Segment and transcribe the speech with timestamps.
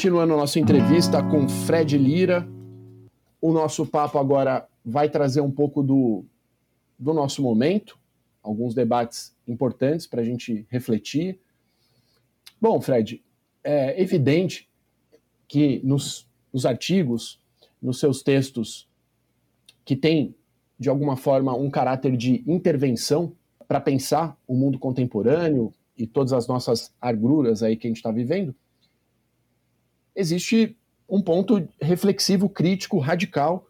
[0.00, 2.48] Continuando a nossa entrevista com Fred Lira,
[3.38, 6.24] o nosso papo agora vai trazer um pouco do,
[6.98, 7.98] do nosso momento,
[8.42, 11.38] alguns debates importantes para a gente refletir.
[12.58, 13.22] Bom, Fred,
[13.62, 14.70] é evidente
[15.46, 17.38] que nos, nos artigos,
[17.82, 18.88] nos seus textos,
[19.84, 20.34] que tem
[20.78, 23.34] de alguma forma um caráter de intervenção
[23.68, 28.10] para pensar o mundo contemporâneo e todas as nossas agruras aí que a gente está
[28.10, 28.54] vivendo,
[30.14, 30.76] existe
[31.08, 33.66] um ponto reflexivo, crítico, radical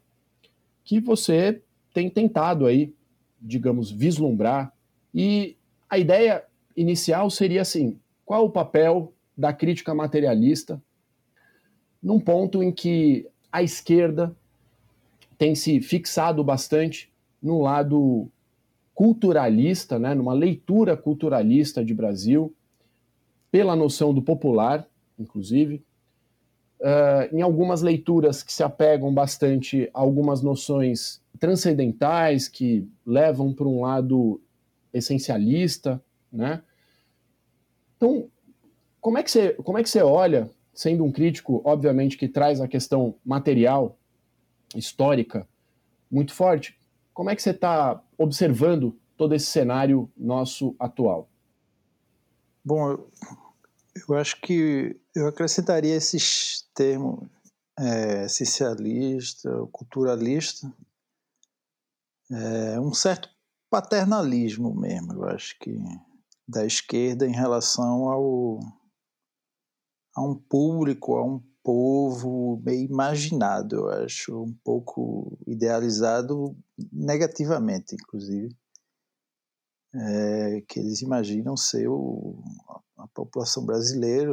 [0.85, 1.63] que você
[1.95, 2.95] tem tentado aí,
[3.41, 4.73] digamos, vislumbrar.
[5.15, 5.57] E
[5.89, 6.45] a ideia
[6.77, 10.81] inicial seria assim: qual o papel da crítica materialista
[12.03, 14.35] num ponto em que a esquerda
[15.37, 17.11] tem se fixado bastante
[17.43, 18.29] no lado
[18.95, 22.55] culturalista, né, numa leitura culturalista de Brasil,
[23.51, 24.87] pela noção do popular,
[25.19, 25.83] inclusive,
[26.81, 33.67] uh, em algumas leituras que se apegam bastante a algumas noções transcendentais, que levam para
[33.67, 34.41] um lado
[34.93, 36.63] essencialista, né?
[37.97, 38.29] Então,
[39.01, 42.61] como é que você, como é que você olha, sendo um crítico, obviamente, que traz
[42.61, 43.97] a questão material,
[44.75, 45.47] histórica,
[46.11, 46.79] muito forte,
[47.13, 51.29] como é que você está observando todo esse cenário nosso atual?
[52.65, 53.11] Bom, eu,
[54.09, 57.29] eu acho que eu acrescentaria esses termos
[57.79, 60.73] é, essencialista, culturalista,
[62.31, 63.29] é, um certo
[63.69, 65.77] paternalismo mesmo, eu acho que
[66.47, 68.61] da esquerda em relação ao
[70.15, 76.57] a um público, a um povo meio imaginado, eu acho, um pouco idealizado
[76.93, 78.55] negativamente, inclusive,
[79.95, 82.43] é, que eles imaginam ser o,
[83.15, 84.33] população brasileira,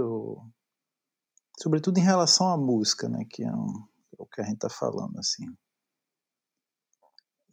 [1.60, 4.70] sobretudo em relação à música, né, que é, um, é o que a gente está
[4.70, 5.46] falando, assim.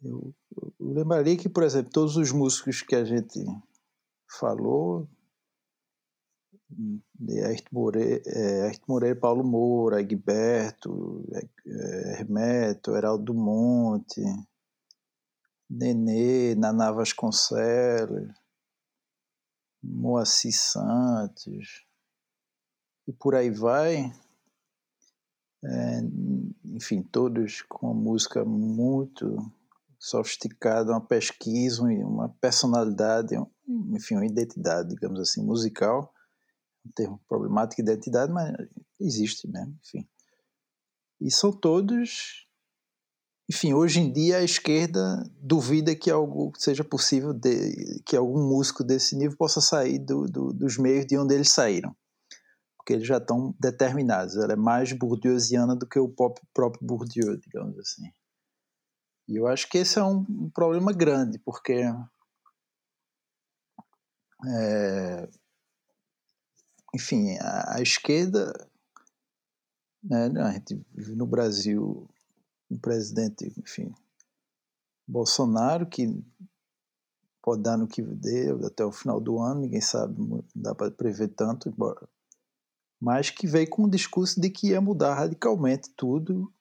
[0.03, 3.43] Eu, eu lembraria que, por exemplo, todos os músicos que a gente
[4.39, 5.07] falou,
[7.29, 14.21] Ayrton Moreira, é, Moreira, Paulo Moura, Egberto, é, Hermeto, Heraldo Monte,
[15.69, 18.29] Nenê, Naná Vasconcelos,
[19.85, 21.85] Moacir Santos,
[23.07, 24.11] e por aí vai.
[25.63, 26.01] É,
[26.65, 29.37] enfim, todos com música muito
[29.99, 33.35] sofisticada, uma pesquisa, uma personalidade,
[33.93, 36.13] enfim, uma identidade, digamos assim, musical
[36.85, 38.53] um termo problemático de identidade, mas
[38.99, 40.07] existe mesmo, enfim.
[41.19, 42.44] E são todos,
[43.47, 48.83] enfim, hoje em dia a esquerda duvida que algo seja possível, de, que algum músico
[48.83, 51.95] desse nível possa sair do, do, dos meios de onde eles saíram,
[52.75, 54.35] porque eles já estão determinados.
[54.35, 58.11] Ela é mais bourdieusiana do que o próprio Bourdieu, digamos assim.
[59.27, 61.83] E eu acho que esse é um, um problema grande, porque
[64.47, 65.29] é,
[66.95, 68.53] enfim, a, a esquerda,
[70.03, 72.09] né, a gente vive no Brasil
[72.69, 73.93] um presidente, enfim,
[75.07, 76.23] Bolsonaro, que
[77.41, 80.89] pode dar no que dê até o final do ano, ninguém sabe, não dá para
[80.89, 82.07] prever tanto, embora,
[82.99, 86.51] mas que veio com um discurso de que ia mudar radicalmente tudo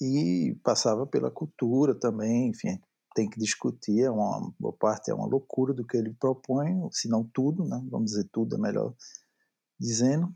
[0.00, 2.78] e passava pela cultura também, enfim,
[3.14, 7.08] tem que discutir, é uma boa parte é uma loucura do que ele propõe, se
[7.08, 7.82] não tudo, né?
[7.90, 8.92] vamos dizer tudo é melhor
[9.78, 10.34] dizendo,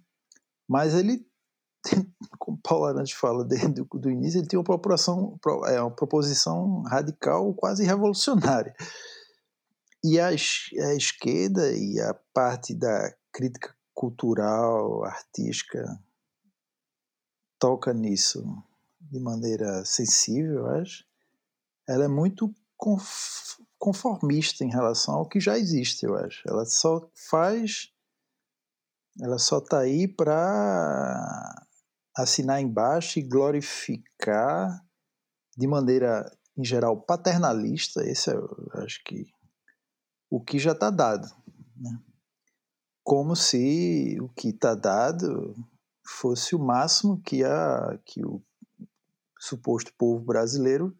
[0.66, 1.26] mas ele,
[2.38, 7.84] como Paulo Arantes fala desde início, ele tem uma proposição, é uma proposição radical, quase
[7.84, 8.74] revolucionária.
[10.02, 15.84] E a, a esquerda e a parte da crítica cultural, artística,
[17.58, 18.44] toca nisso
[19.00, 21.04] de maneira sensível, eu acho.
[21.88, 22.54] Ela é muito
[23.76, 26.42] conformista em relação ao que já existe, eu acho.
[26.48, 27.92] Ela só faz
[29.20, 31.66] ela só está aí para
[32.18, 34.84] assinar embaixo e glorificar
[35.56, 38.04] de maneira, em geral, paternalista.
[38.04, 38.34] Esse é,
[38.82, 39.26] acho que,
[40.28, 41.28] o que já está dado.
[41.76, 41.96] Né?
[43.04, 45.54] Como se o que está dado
[46.04, 48.42] fosse o máximo que, a, que o
[49.38, 50.96] suposto povo brasileiro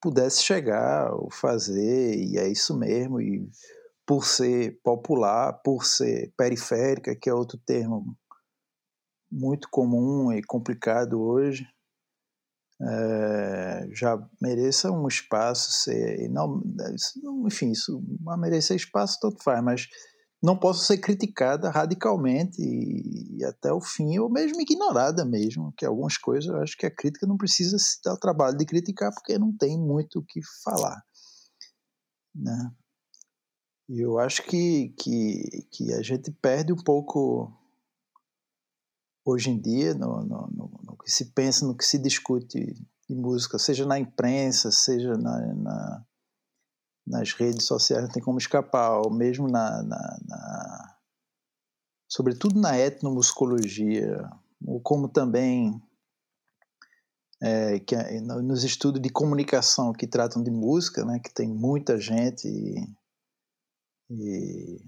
[0.00, 3.50] pudesse chegar ou fazer, e é isso mesmo, e
[4.06, 8.16] por ser popular, por ser periférica, que é outro termo
[9.30, 11.66] muito comum e complicado hoje,
[12.82, 16.62] é, já mereça um espaço ser não,
[17.46, 18.02] enfim isso
[18.38, 19.86] merecer espaço tanto faz mas
[20.42, 25.84] não possa ser criticada radicalmente e, e, até o fim, ou mesmo ignorada mesmo, que
[25.84, 29.12] algumas coisas eu acho que a crítica não precisa se dar o trabalho de criticar
[29.12, 31.02] porque não tem muito o que falar.
[32.34, 32.70] Né?
[33.88, 37.52] E eu acho que, que, que a gente perde um pouco
[39.30, 42.74] hoje em dia no, no, no, no que se pensa, no que se discute
[43.08, 46.04] de música, seja na imprensa, seja na, na
[47.06, 50.96] nas redes sociais, não tem como escapar, ou mesmo na, na,
[52.08, 54.30] sobretudo na etnomusicologia,
[54.64, 55.82] ou como também
[57.42, 61.98] é, que, é, nos estudos de comunicação que tratam de música, né, que tem muita
[61.98, 62.86] gente e,
[64.10, 64.84] e,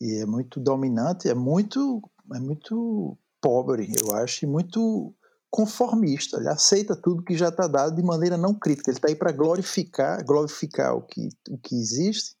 [0.00, 2.02] e é muito dominante, é muito,
[2.34, 5.14] é muito pobre, eu acho, e muito
[5.50, 8.90] conformista, ele aceita tudo que já está dado de maneira não crítica.
[8.90, 12.36] Ele está aí para glorificar, glorificar o que, o que existe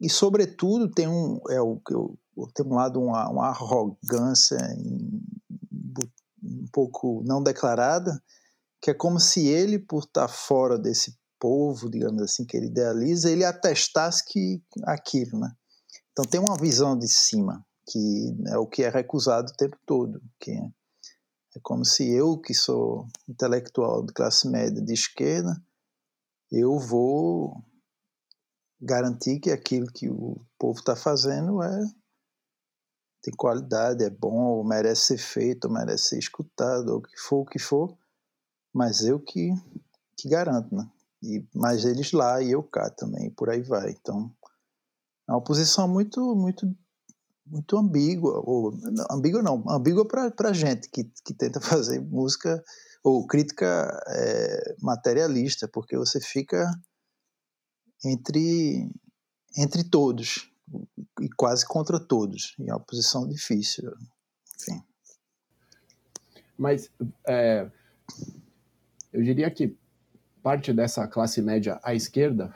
[0.00, 2.18] e, sobretudo, tem um é o que eu
[2.54, 5.20] tem um lado uma, uma arrogância em,
[6.40, 8.22] um pouco não declarada,
[8.80, 12.66] que é como se ele, por estar tá fora desse povo, digamos assim, que ele
[12.66, 15.52] idealiza, ele atestasse que aquilo, né?
[16.12, 20.20] Então tem uma visão de cima que é o que é recusado o tempo todo,
[20.38, 20.70] que é
[21.56, 25.60] é como se eu, que sou intelectual de classe média de esquerda,
[26.52, 27.64] eu vou
[28.80, 31.84] garantir que aquilo que o povo está fazendo é
[33.20, 37.18] tem qualidade, é bom, ou merece ser feito, ou merece ser escutado, ou o que
[37.18, 37.98] for, o que for,
[38.72, 39.50] mas eu que,
[40.16, 40.88] que garanto, né?
[41.20, 43.90] E, mas eles lá e eu cá também, e por aí vai.
[43.90, 44.32] Então,
[45.28, 46.72] é uma posição muito, muito
[47.50, 48.72] muito ambígua, ou
[49.10, 52.62] ambígua não, ambígua para gente que, que tenta fazer música
[53.02, 56.70] ou crítica é, materialista, porque você fica
[58.04, 58.90] entre,
[59.56, 60.50] entre todos
[61.20, 63.90] e quase contra todos, e é uma posição difícil,
[64.60, 64.82] enfim.
[66.56, 66.90] Mas
[67.26, 67.70] é,
[69.12, 69.76] eu diria que
[70.42, 72.54] parte dessa classe média à esquerda,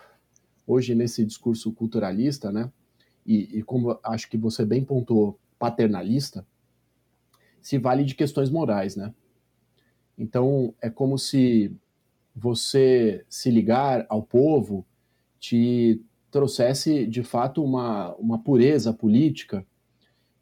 [0.67, 2.71] hoje nesse discurso culturalista, né,
[3.27, 6.47] e, e como acho que você bem pontuou, paternalista,
[7.61, 9.15] se vale de questões morais, né?
[10.19, 11.75] Então, é como se
[12.35, 14.85] você se ligar ao povo
[15.39, 19.65] te trouxesse, de fato, uma, uma pureza política,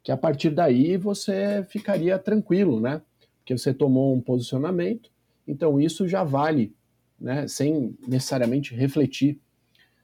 [0.03, 3.01] que a partir daí você ficaria tranquilo, né?
[3.37, 5.11] Porque você tomou um posicionamento,
[5.47, 6.73] então isso já vale,
[7.19, 7.47] né?
[7.47, 9.39] Sem necessariamente refletir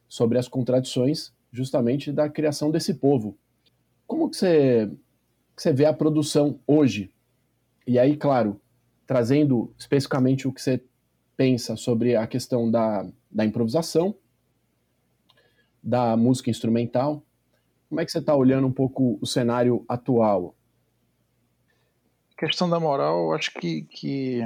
[0.08, 3.36] sobre as contradições justamente da criação desse povo.
[4.06, 4.90] Como que você,
[5.56, 7.12] que você vê a produção hoje?
[7.86, 8.62] E aí, claro,
[9.08, 10.84] trazendo especificamente o que você
[11.36, 14.16] pensa sobre a questão da, da improvisação,
[15.82, 17.24] da música instrumental,
[17.90, 20.56] como é que você está olhando um pouco o cenário atual?
[22.36, 24.42] A questão da moral, eu acho que, que,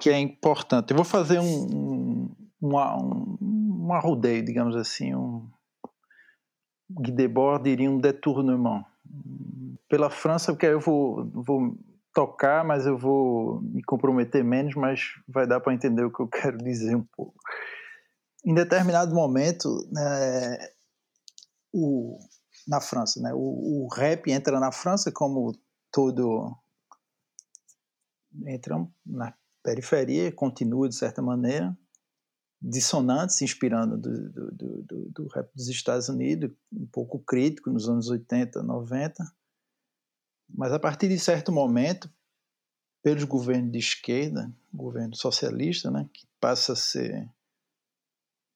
[0.00, 0.90] que é importante.
[0.90, 5.48] Eu vou fazer um, um, uma, um, um digamos assim, um,
[6.88, 8.84] Guy Debord diria um détournement.
[9.88, 11.76] Pela França, porque eu vou, vou
[12.12, 16.28] tocar, mas eu vou me comprometer menos, mas vai dar para entender o que eu
[16.28, 17.34] quero dizer um pouco.
[18.44, 20.70] Em determinado momento, né,
[21.72, 22.18] o,
[22.66, 25.52] na França, né, o, o, rap entra na França como
[25.92, 26.56] todo
[28.46, 31.76] entra na periferia, continua de certa maneira,
[32.60, 37.88] dissonante, se inspirando do, do, do, do, rap dos Estados Unidos, um pouco crítico nos
[37.88, 39.24] anos 80, 90.
[40.48, 42.10] Mas a partir de certo momento,
[43.02, 47.30] pelos governos de esquerda, governo socialista, né, que passa a ser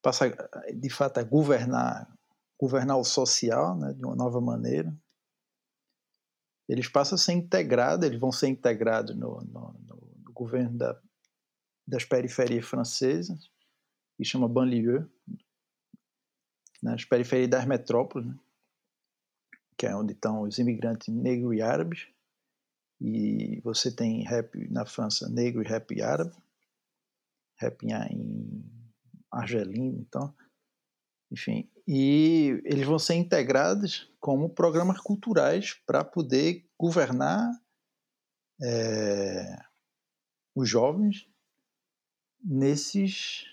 [0.01, 0.35] passa
[0.73, 2.11] de fato a governar
[2.59, 4.95] governar o social, né, de uma nova maneira.
[6.69, 9.75] Eles passam a ser integrados, eles vão ser integrados no, no,
[10.23, 10.99] no governo da,
[11.87, 13.51] das periferias francesas
[14.21, 15.03] que chama banlieue,
[16.79, 18.39] nas periferias das metrópoles, né?
[19.75, 22.07] que é onde estão os imigrantes negros e árabes.
[22.99, 26.35] E você tem rap na França negro e rap árabe,
[27.57, 28.63] rap em
[29.31, 30.31] argelino, então,
[31.31, 31.67] enfim.
[31.87, 37.59] E eles vão ser integrados como programas culturais para poder governar
[38.61, 39.57] é,
[40.55, 41.27] os jovens
[42.43, 43.50] nesses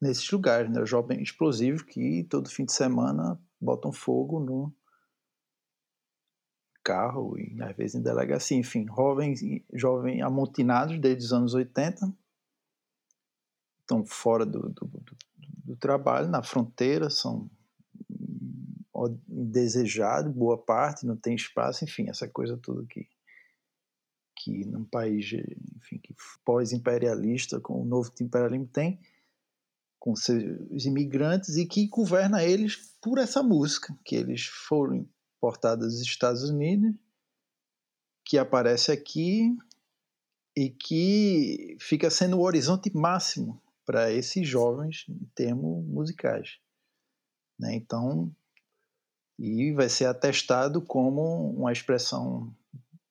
[0.00, 0.80] nesses lugares, né?
[0.80, 4.74] O jovem explosivo que todo fim de semana botam fogo no
[6.84, 9.40] carro e às vezes em delegacia, enfim, jovens,
[9.72, 12.14] jovens amotinados desde os anos 80,
[13.80, 15.16] estão fora do, do, do,
[15.64, 17.50] do trabalho, na fronteira, são
[19.26, 23.08] desejado, boa parte, não tem espaço, enfim, essa coisa toda que
[24.38, 25.32] que num país,
[25.76, 29.00] enfim, que pós-imperialista, com o novo imperialismo tem,
[30.06, 35.04] com seus imigrantes e que governa eles por essa música, que eles foram
[35.36, 36.94] importados dos Estados Unidos,
[38.24, 39.52] que aparece aqui
[40.56, 46.60] e que fica sendo o horizonte máximo para esses jovens em termos musicais.
[47.58, 47.74] Né?
[47.74, 48.32] Então,
[49.36, 52.54] e vai ser atestado como uma expressão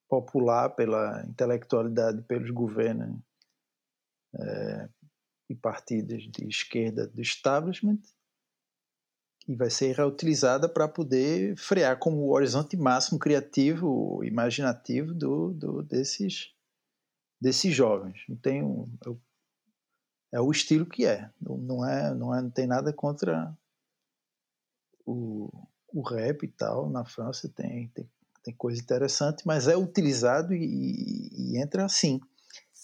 [0.08, 3.20] popular pela intelectualidade, pelos governos
[4.34, 4.90] é,
[5.50, 8.00] e partidos de esquerda do establishment
[9.48, 15.84] e vai ser reutilizada para poder frear como o horizonte máximo criativo, imaginativo do, do
[15.84, 16.52] desses
[17.40, 18.24] desses jovens.
[18.28, 21.30] Não tem um, é, é o estilo que é.
[21.40, 23.56] Não, é, não é, não tem nada contra
[25.06, 25.50] o,
[25.94, 26.90] o rap e tal.
[26.90, 28.10] Na França tem, tem,
[28.44, 32.20] tem coisa interessante, mas é utilizado e, e entra assim.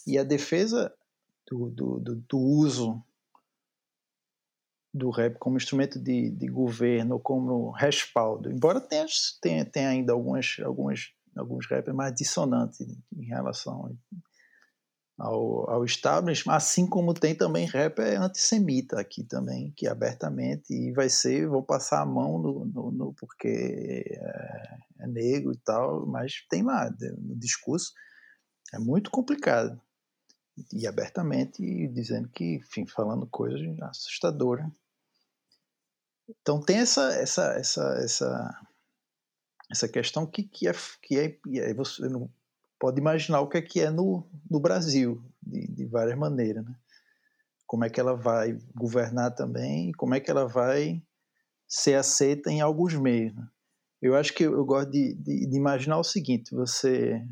[0.06, 0.94] E a defesa
[1.52, 3.04] do, do, do, uso
[4.94, 9.06] do rap como instrumento de, de governo, como respaldo, embora tenha,
[9.42, 12.80] tenha, tenha ainda algumas, algumas, alguns rappers mais dissonantes
[13.16, 13.98] em relação
[15.18, 21.10] ao, ao establishment, assim como tem também rapper antissemita aqui também, que abertamente e vai
[21.10, 26.46] ser, vou passar a mão no, no, no porque é, é, negro e tal, mas
[26.50, 27.94] tem lá no discurso
[28.74, 29.80] é muito complicado
[30.74, 34.66] e abertamente dizendo que, enfim, falando coisas assustadoras.
[36.42, 38.60] Então tem essa essa essa essa
[39.70, 42.30] essa questão que que é que é, você não
[42.80, 46.76] pode imaginar o que é que é no, no Brasil, de, de várias maneiras, né?
[47.68, 51.02] Como é que ela vai governar também e como é que ela vai
[51.68, 53.48] ser aceita em alguns meios, né?
[54.02, 57.24] Eu acho que eu gosto de, de, de imaginar o seguinte, você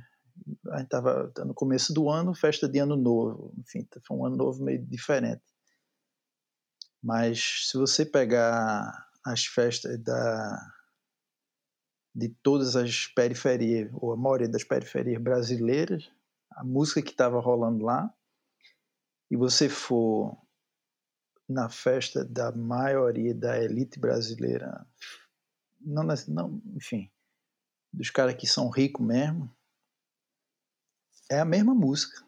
[0.72, 4.36] a gente estava no começo do ano, festa de ano novo, enfim, foi um ano
[4.36, 5.44] novo meio diferente.
[7.02, 10.74] Mas se você pegar as festas da
[12.14, 16.12] de todas as periferias, ou a maioria das periferias brasileiras,
[16.52, 18.14] a música que estava rolando lá,
[19.32, 20.36] e você for
[21.48, 24.86] na festa da maioria da elite brasileira,
[25.80, 27.10] não, não enfim,
[27.94, 29.50] dos caras que são ricos mesmo,
[31.30, 32.24] é a mesma música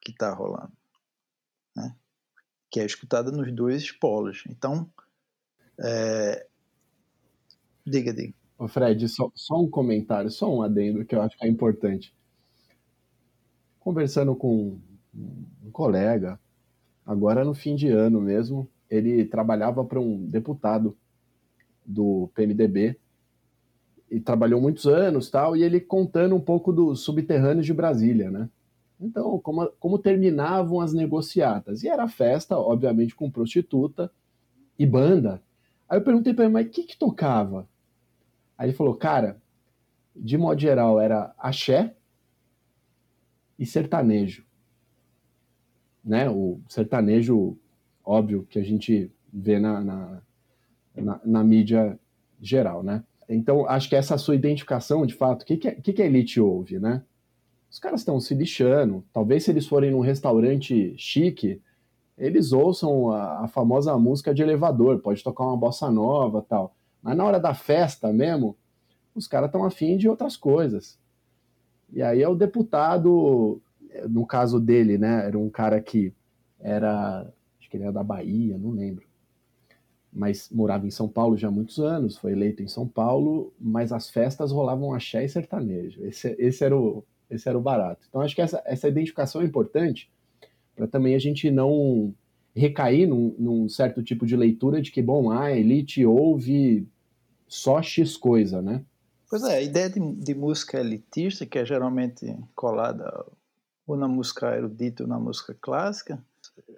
[0.00, 0.72] que está rolando,
[1.74, 1.96] né?
[2.70, 4.44] que é escutada nos dois polos.
[4.48, 4.90] Então,
[5.80, 6.46] é...
[7.86, 8.34] diga, diga.
[8.58, 12.14] Ô Fred, só, só um comentário, só um adendo que eu acho que é importante.
[13.80, 14.78] Conversando com
[15.14, 16.38] um colega,
[17.04, 20.96] agora no fim de ano mesmo, ele trabalhava para um deputado
[21.84, 22.96] do PMDB
[24.12, 28.46] e trabalhou muitos anos tal, e ele contando um pouco dos subterrâneos de Brasília, né?
[29.00, 31.82] Então, como, como terminavam as negociatas?
[31.82, 34.12] E era festa, obviamente, com prostituta
[34.78, 35.42] e banda.
[35.88, 37.66] Aí eu perguntei para ele, mas o que, que tocava?
[38.56, 39.40] Aí ele falou, cara,
[40.14, 41.96] de modo geral era axé
[43.58, 44.44] e sertanejo.
[46.04, 46.28] Né?
[46.28, 47.56] O sertanejo,
[48.04, 50.22] óbvio, que a gente vê na, na,
[50.94, 51.98] na, na mídia
[52.38, 53.02] geral, né?
[53.34, 56.78] Então, acho que essa sua identificação, de fato, o que, que, que a elite ouve,
[56.78, 57.02] né?
[57.70, 59.04] Os caras estão se lixando.
[59.12, 61.60] Talvez se eles forem num restaurante chique,
[62.18, 66.76] eles ouçam a, a, famosa música de elevador, pode tocar uma bossa nova tal.
[67.02, 68.56] Mas na hora da festa mesmo,
[69.14, 70.98] os caras estão afim de outras coisas.
[71.92, 73.60] E aí é o deputado,
[74.08, 76.12] no caso dele, né, era um cara que
[76.60, 77.26] era,
[77.58, 79.04] acho que ele era da Bahia, não lembro,
[80.12, 83.92] mas morava em São Paulo já há muitos anos, foi eleito em São Paulo, mas
[83.92, 86.04] as festas rolavam axé e sertanejo.
[86.04, 88.04] Esse, esse, era, o, esse era o barato.
[88.08, 90.10] Então acho que essa, essa identificação é importante
[90.76, 92.14] para também a gente não
[92.54, 96.86] recair num, num, certo tipo de leitura de que, bom, a elite ouve
[97.48, 98.84] só X coisa, né?
[99.30, 103.24] Pois é, a ideia de, de música elitista, que é geralmente colada
[103.86, 106.22] ou na música erudita ou na música clássica,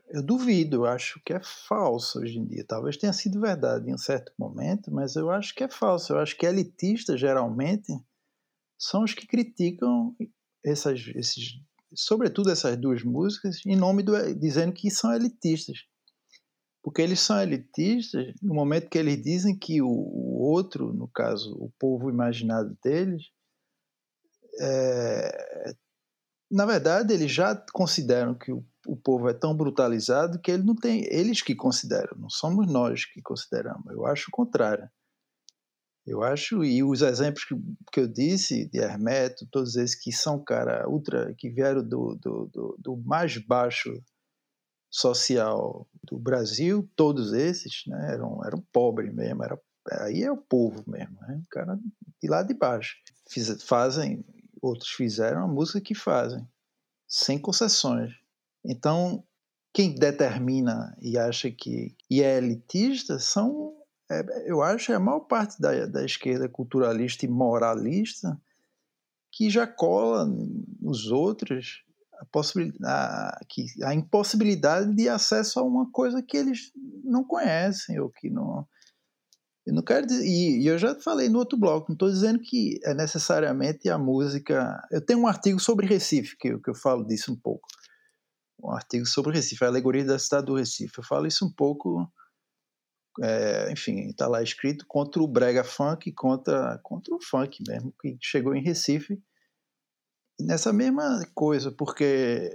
[0.09, 2.64] eu duvido, eu acho que é falso hoje em dia.
[2.66, 6.12] Talvez tenha sido verdade em um certo momento, mas eu acho que é falso.
[6.12, 7.93] Eu acho que elitistas, geralmente,
[8.78, 10.14] são os que criticam
[10.64, 11.61] essas, esses,
[11.95, 15.78] sobretudo essas duas músicas, em nome do, dizendo que são elitistas.
[16.83, 21.54] Porque eles são elitistas no momento que eles dizem que o, o outro, no caso,
[21.54, 23.23] o povo imaginado deles,
[24.61, 25.75] é,
[26.50, 30.75] na verdade, eles já consideram que o, o, povo é tão brutalizado que ele não
[30.75, 33.87] tem, eles que consideram, não somos nós que consideramos.
[33.93, 34.88] Eu acho o contrário.
[36.07, 37.55] Eu acho, e os exemplos que,
[37.91, 42.50] que eu disse, de Hermeto, todos esses que são, cara, ultra, que vieram do, do,
[42.53, 43.91] do, do mais baixo
[44.91, 49.59] social do Brasil, todos esses, né, eram, eram pobres mesmo, era,
[50.03, 51.79] aí é o povo mesmo, né, cara
[52.23, 52.97] de lá de baixo.
[53.29, 54.25] Fiz, fazem,
[54.61, 56.47] outros fizeram a música que fazem,
[57.09, 58.12] sem concessões.
[58.64, 59.25] Então,
[59.73, 63.75] quem determina e acha que e é elitista são
[64.11, 68.38] é, eu acho, é a maior parte da, da esquerda culturalista e moralista
[69.33, 70.26] que já cola
[70.80, 71.83] nos outros
[72.21, 76.71] a, possibilidade, a, que, a impossibilidade de acesso a uma coisa que eles
[77.02, 78.66] não conhecem ou que não.
[79.66, 82.78] Eu não quero dizer, e, eu já falei no outro bloco, não estou dizendo que
[82.85, 84.80] é necessariamente a música.
[84.90, 87.66] Eu tenho um artigo sobre Recife, que, que eu falo disso um pouco.
[88.64, 90.99] Um artigo sobre Recife, a alegoria da cidade do Recife.
[90.99, 92.11] Eu falo isso um pouco
[93.23, 98.16] é, enfim, está lá escrito contra o brega funk, contra, contra o funk mesmo, que
[98.21, 99.21] chegou em Recife.
[100.40, 102.50] nessa mesma coisa, porque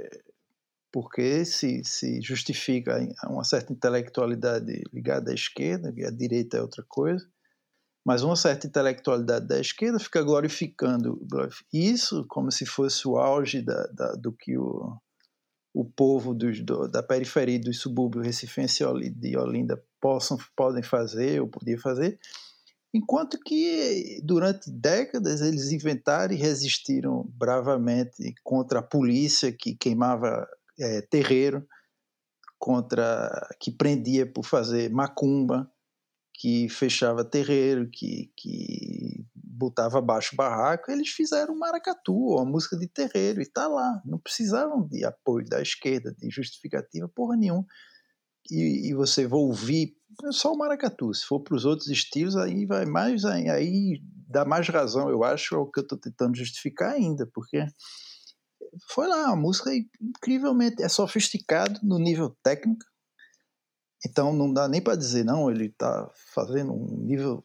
[0.91, 6.83] porque se, se justifica uma certa intelectualidade ligada à esquerda, e a direita é outra
[6.87, 7.29] coisa,
[8.03, 11.19] mas uma certa intelectualidade da esquerda fica glorificando
[11.71, 14.99] isso como se fosse o auge da, da do que o,
[15.73, 18.83] o povo dos, do, da periferia dos subúrbios recifense
[19.15, 22.19] de Olinda possam, podem fazer ou podiam fazer,
[22.93, 30.47] enquanto que durante décadas eles inventaram e resistiram bravamente contra a polícia que queimava
[30.79, 31.67] é, terreiro,
[32.57, 35.71] contra que prendia por fazer macumba,
[36.33, 39.25] que fechava terreiro, que, que
[39.59, 44.01] botava abaixo barraco, eles fizeram maracatu, a música de terreiro, e está lá.
[44.05, 47.65] Não precisavam de apoio da esquerda, de justificativa, porra nenhuma
[48.49, 49.95] e, e você vai ouvir
[50.31, 51.13] só o maracatu.
[51.13, 55.23] Se for para os outros estilos, aí vai mais aí, aí dá mais razão, eu
[55.23, 57.65] acho, ao que eu estou tentando justificar ainda, porque
[58.89, 62.85] foi lá, a música é incrivelmente é sofisticado no nível técnico.
[64.05, 67.43] Então não dá nem para dizer não, ele está fazendo um nível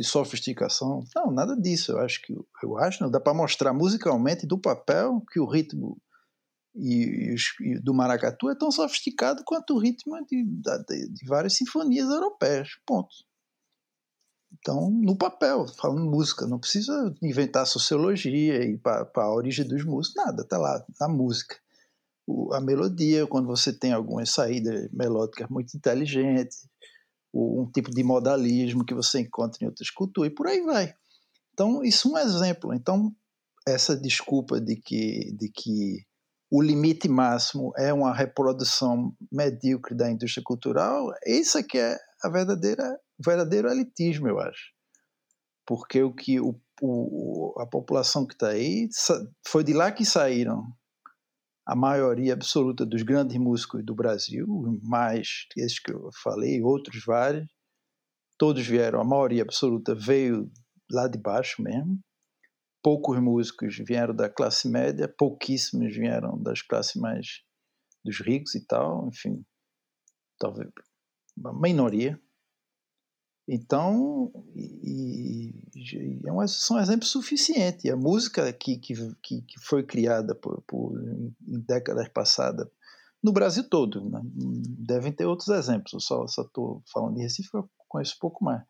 [0.00, 1.04] de sofisticação.
[1.14, 1.92] Não, nada disso.
[1.92, 6.00] Eu acho que eu acho, não dá para mostrar musicalmente do papel que o ritmo
[6.74, 12.08] e, e, do maracatu é tão sofisticado quanto o ritmo de, de, de várias sinfonias
[12.08, 12.68] europeias.
[12.86, 13.10] Ponto.
[14.58, 20.24] Então, no papel, falando música, não precisa inventar sociologia e para a origem dos músicos,
[20.24, 21.56] nada, está lá, na música.
[22.26, 26.66] O, a melodia, quando você tem algumas saídas melódicas muito inteligentes,
[27.32, 30.92] um tipo de modalismo que você encontra em outras culturas, e por aí vai.
[31.52, 32.74] Então, isso é um exemplo.
[32.74, 33.14] Então,
[33.66, 36.04] essa desculpa de que, de que
[36.50, 42.28] o limite máximo é uma reprodução medíocre da indústria cultural, isso é que é a
[42.28, 42.82] verdadeira,
[43.18, 44.72] o verdadeiro elitismo, eu acho.
[45.64, 48.88] Porque o que o, o a população que está aí,
[49.46, 50.64] foi de lá que saíram
[51.70, 54.44] a maioria absoluta dos grandes músicos do Brasil,
[54.82, 57.46] mais esses que eu falei, outros vários,
[58.36, 60.50] todos vieram, a maioria absoluta veio
[60.90, 62.00] lá de baixo mesmo,
[62.82, 67.40] poucos músicos vieram da classe média, pouquíssimos vieram das classes mais
[68.04, 69.40] dos ricos e tal, enfim,
[70.40, 70.68] talvez
[71.36, 72.20] uma minoria.
[73.52, 77.90] Então, e, e é um, são exemplos suficientes.
[77.90, 82.68] A música que, que, que foi criada por, por, em décadas passadas,
[83.20, 84.20] no Brasil todo, né?
[84.24, 85.92] devem ter outros exemplos.
[85.92, 88.62] Eu só estou falando de Recife, eu conheço pouco mais.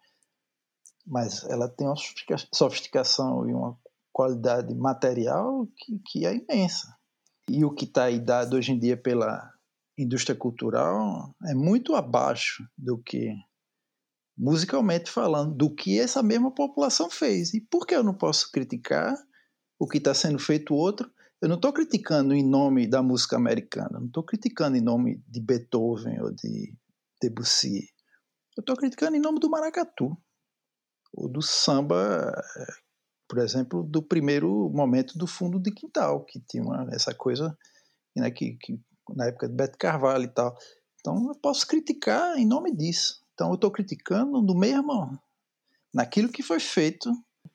[1.06, 1.96] Mas ela tem uma
[2.50, 3.78] sofisticação e uma
[4.10, 6.96] qualidade material que, que é imensa.
[7.50, 9.52] E o que está aí dado hoje em dia pela
[9.98, 13.34] indústria cultural é muito abaixo do que,
[14.40, 17.53] musicalmente falando, do que essa mesma população fez.
[17.53, 19.14] E por que eu não posso criticar
[19.79, 21.11] o que está sendo feito outro?
[21.42, 25.40] Eu não estou criticando em nome da música americana, não estou criticando em nome de
[25.40, 26.74] Beethoven ou de
[27.22, 27.87] Debussy.
[28.57, 30.16] Eu estou criticando em nome do maracatu,
[31.12, 32.33] ou do samba
[33.31, 37.57] por exemplo, do primeiro momento do fundo de quintal, que tinha uma, essa coisa
[38.16, 38.76] né, que, que,
[39.14, 40.53] na época de Beto Carvalho e tal.
[40.98, 43.24] Então eu posso criticar em nome disso.
[43.40, 45.18] Então eu estou criticando no mesmo,
[45.94, 47.11] naquilo que foi feito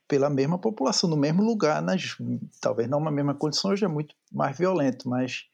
[0.07, 2.17] pela mesma população, no mesmo lugar, nas,
[2.59, 5.45] talvez não na mesma condição, hoje é muito mais violento, mas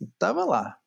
[0.00, 0.78] estava lá.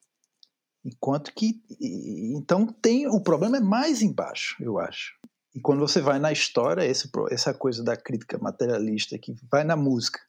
[0.84, 5.14] Enquanto que, então tem, o problema é mais embaixo, eu acho.
[5.54, 9.76] E quando você vai na história, esse, essa coisa da crítica materialista que vai na
[9.76, 10.20] música.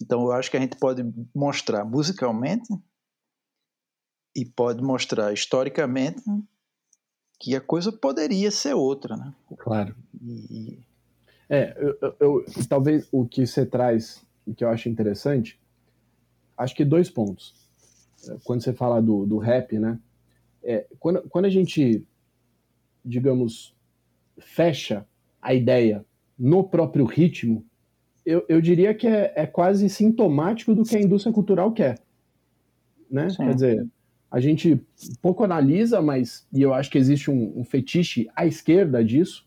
[0.00, 1.02] Então eu acho que a gente pode
[1.34, 2.72] mostrar musicalmente
[4.34, 6.22] e pode mostrar historicamente
[7.40, 9.34] que a coisa poderia ser outra, né?
[9.56, 9.96] Claro.
[10.22, 10.78] E,
[11.48, 14.24] É, eu, eu, talvez o que você traz,
[14.56, 15.58] que eu acho interessante,
[16.56, 17.54] acho que dois pontos.
[18.44, 19.98] Quando você fala do, do rap, né?
[20.62, 22.06] É, quando, quando a gente,
[23.04, 23.74] digamos,
[24.38, 25.04] fecha
[25.40, 26.04] a ideia
[26.38, 27.64] no próprio ritmo,
[28.24, 31.98] eu, eu diria que é, é quase sintomático do que a indústria cultural quer.
[33.10, 33.28] Né?
[33.34, 33.88] Quer dizer,
[34.30, 34.80] a gente
[35.20, 39.44] pouco analisa, mas e eu acho que existe um, um fetiche à esquerda disso,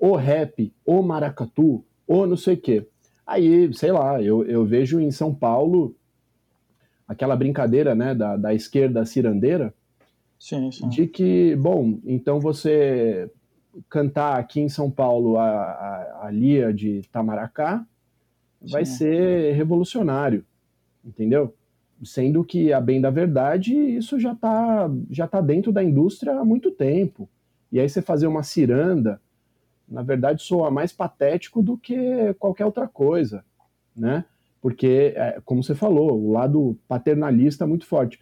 [0.00, 2.86] o rap, o maracatu, ou não sei o quê.
[3.26, 5.94] Aí, sei lá, eu, eu vejo em São Paulo
[7.06, 9.74] aquela brincadeira né, da, da esquerda cirandeira,
[10.38, 10.88] sim, sim.
[10.88, 13.30] de que, bom, então você
[13.88, 17.84] cantar aqui em São Paulo a, a, a Lia de Tamaracá
[18.60, 18.96] vai sim.
[18.98, 20.44] ser revolucionário,
[21.04, 21.54] entendeu?
[22.02, 26.44] Sendo que, a bem da verdade, isso já está já tá dentro da indústria há
[26.44, 27.28] muito tempo.
[27.72, 29.20] E aí você fazer uma ciranda,
[29.88, 33.44] na verdade, soa mais patético do que qualquer outra coisa,
[33.96, 34.24] né?
[34.60, 38.20] Porque, é, como você falou, o lado paternalista é muito forte.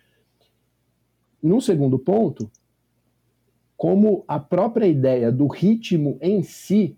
[1.43, 2.51] Num segundo ponto,
[3.77, 6.97] como a própria ideia do ritmo em si,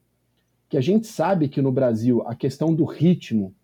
[0.69, 3.55] que a gente sabe que no Brasil a questão do ritmo,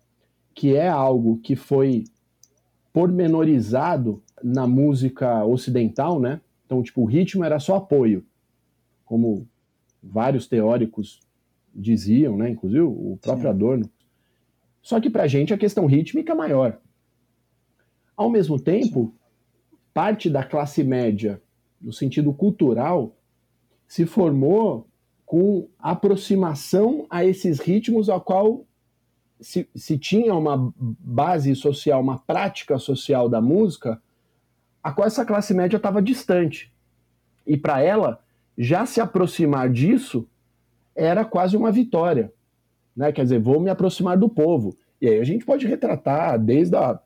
[0.53, 2.05] que é algo que foi
[2.95, 6.39] pormenorizado na música ocidental, né?
[6.65, 8.25] Então, tipo, o ritmo era só apoio,
[9.03, 9.45] como
[10.01, 11.19] vários teóricos
[11.73, 12.51] diziam, né?
[12.51, 13.49] Inclusive o próprio Sim.
[13.49, 13.89] Adorno.
[14.81, 16.79] Só que para a gente a questão rítmica é maior.
[18.15, 19.13] Ao mesmo tempo,
[19.93, 21.41] parte da classe média,
[21.81, 23.13] no sentido cultural,
[23.85, 24.87] se formou
[25.25, 28.65] com aproximação a esses ritmos ao qual
[29.39, 34.01] se, se tinha uma base social, uma prática social da música,
[34.83, 36.71] a qual essa classe média estava distante.
[37.45, 38.23] E para ela,
[38.57, 40.27] já se aproximar disso
[40.95, 42.31] era quase uma vitória.
[42.95, 43.11] Né?
[43.11, 44.77] Quer dizer, vou me aproximar do povo.
[45.01, 46.99] E aí a gente pode retratar desde a,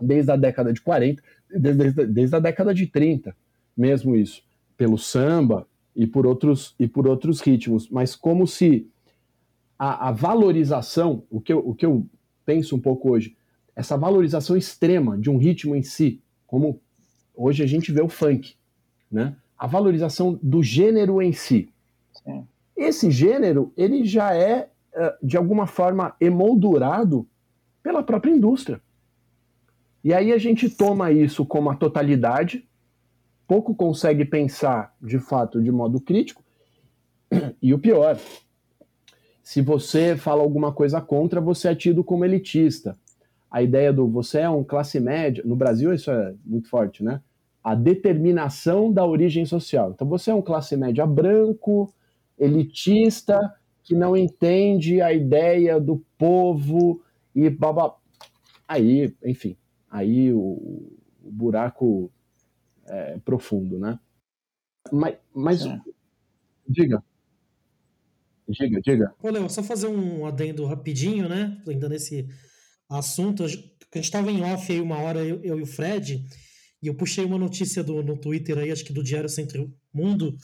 [0.00, 3.34] desde a década de 40, desde, desde a década de 30,
[3.76, 4.42] mesmo isso,
[4.76, 7.88] pelo samba e por outros, e por outros ritmos.
[7.90, 8.88] Mas como se
[9.78, 12.04] a, a valorização, o que, eu, o que eu
[12.44, 13.36] penso um pouco hoje,
[13.76, 16.80] essa valorização extrema de um ritmo em si, como
[17.34, 18.56] hoje a gente vê o funk,
[19.10, 19.36] né?
[19.56, 21.72] a valorização do gênero em si.
[22.24, 22.46] Sim.
[22.76, 27.26] Esse gênero, ele já é, eh, de alguma forma, emoldurado
[27.82, 28.80] pela própria indústria.
[30.02, 32.66] E aí a gente toma isso como a totalidade,
[33.46, 36.42] pouco consegue pensar, de fato, de modo crítico,
[37.60, 38.18] e o pior,
[39.48, 42.98] se você fala alguma coisa contra, você é tido como elitista.
[43.50, 47.22] A ideia do você é um classe média, no Brasil isso é muito forte, né?
[47.64, 49.92] a determinação da origem social.
[49.92, 51.90] Então você é um classe média branco,
[52.38, 53.38] elitista,
[53.82, 57.02] que não entende a ideia do povo
[57.34, 57.96] e babá.
[58.68, 59.56] Aí, enfim,
[59.90, 60.92] aí o,
[61.24, 62.10] o buraco
[62.86, 63.98] é profundo, né?
[64.92, 65.80] Mas, mas é.
[66.68, 67.02] diga.
[68.48, 69.14] Diga, diga.
[69.22, 71.60] Ô, Léo, só fazer um adendo rapidinho, né?
[71.66, 72.26] Ainda nesse
[72.88, 73.44] assunto.
[73.44, 76.24] A gente estava em off aí uma hora, eu, eu e o Fred,
[76.82, 80.36] e eu puxei uma notícia do, no Twitter aí, acho que do Diário Centro Mundo,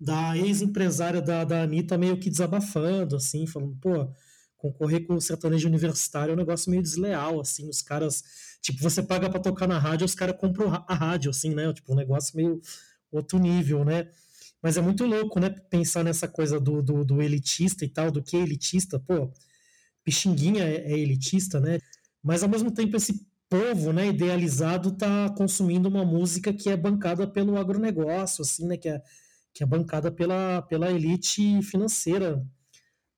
[0.00, 4.08] da ex-empresária da, da Anitta meio que desabafando, assim, falando, pô,
[4.56, 8.22] concorrer com o sertanejo universitário é um negócio meio desleal, assim, os caras,
[8.60, 11.92] tipo, você paga para tocar na rádio, os caras compram a rádio, assim, né, tipo,
[11.92, 12.60] um negócio meio
[13.10, 14.08] outro nível, né,
[14.62, 18.22] mas é muito louco, né, pensar nessa coisa do, do, do elitista e tal, do
[18.22, 19.30] que é elitista, pô,
[20.04, 21.78] Pixinguinha é, é elitista, né,
[22.22, 27.26] mas ao mesmo tempo esse povo, né, idealizado, está consumindo uma música que é bancada
[27.26, 29.02] pelo agronegócio, assim, né, que é,
[29.52, 32.42] que é bancada pela, pela elite financeira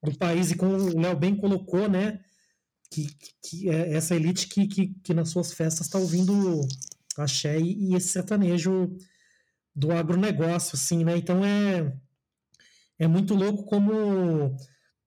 [0.03, 0.51] do país.
[0.51, 2.19] E como o Léo bem colocou, né,
[2.91, 3.09] que,
[3.43, 6.67] que é essa elite que, que, que nas suas festas está ouvindo
[7.17, 8.93] axé e, e esse sertanejo
[9.75, 11.17] do agronegócio, assim, né?
[11.17, 11.93] Então é,
[12.99, 14.57] é muito louco como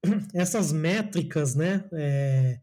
[0.34, 1.86] essas métricas, né?
[1.94, 2.60] É,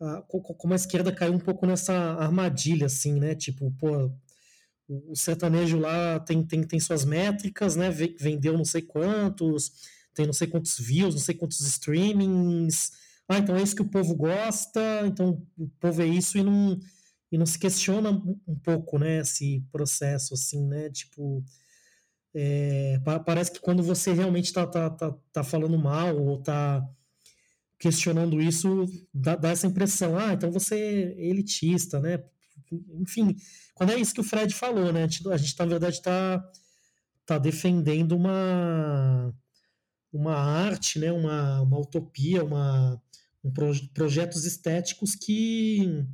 [0.00, 3.34] a, como a esquerda caiu um pouco nessa armadilha, assim, né?
[3.34, 4.12] Tipo, pô,
[4.88, 7.90] o sertanejo lá tem, tem, tem suas métricas, né?
[7.90, 9.72] Vendeu não sei quantos,
[10.14, 12.92] tem não sei quantos views, não sei quantos streamings.
[13.28, 16.80] Ah, então é isso que o povo gosta, então o povo é isso e não,
[17.30, 19.18] e não se questiona um pouco, né?
[19.18, 20.90] Esse processo, assim, né?
[20.90, 21.44] Tipo,
[22.34, 26.86] é, parece que quando você realmente tá, tá, tá, tá falando mal ou tá
[27.78, 32.22] questionando isso dá, dá, essa impressão, ah, então você é elitista, né?
[33.00, 33.36] Enfim,
[33.74, 35.04] quando é isso que o Fred falou, né?
[35.04, 36.44] A gente, na verdade, está
[37.24, 39.34] tá defendendo uma,
[40.12, 43.00] uma arte, né, uma, uma utopia, uma,
[43.44, 46.06] um pro, projetos estéticos que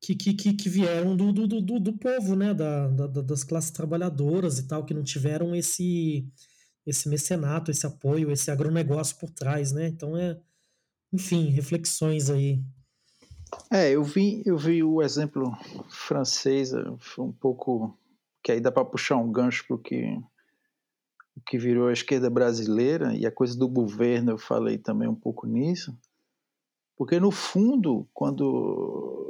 [0.00, 4.58] que, que, que, vieram do, do, do, do povo, né, da, da, das classes trabalhadoras
[4.58, 6.26] e tal, que não tiveram esse
[6.86, 9.88] esse mecenato, esse apoio, esse agronegócio por trás, né?
[9.88, 10.40] Então é,
[11.12, 12.62] enfim, reflexões aí.
[13.70, 15.52] É, eu vi, eu vi o exemplo
[15.90, 16.72] francês,
[17.18, 17.94] um pouco
[18.42, 23.26] que aí dá para puxar um gancho para o que virou a esquerda brasileira e
[23.26, 25.96] a coisa do governo, eu falei também um pouco nisso,
[26.96, 29.27] porque no fundo, quando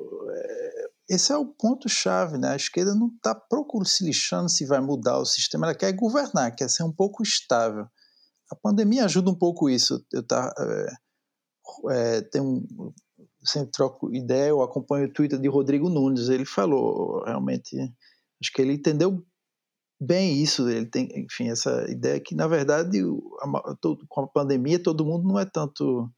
[1.09, 2.51] esse é o ponto chave, né?
[2.51, 6.55] A esquerda não está procurando se lixando se vai mudar o sistema, ela quer governar,
[6.55, 7.87] quer ser um pouco estável.
[8.51, 10.05] A pandemia ajuda um pouco isso.
[10.13, 10.93] Eu tá, é,
[11.91, 12.93] é, tem um,
[13.43, 17.77] sempre troco ideia, eu acompanho o Twitter de Rodrigo Nunes, ele falou realmente,
[18.41, 19.25] acho que ele entendeu
[20.01, 23.01] bem isso, ele tem, enfim, essa ideia que na verdade
[23.41, 23.77] a,
[24.09, 26.09] com a pandemia todo mundo não é tanto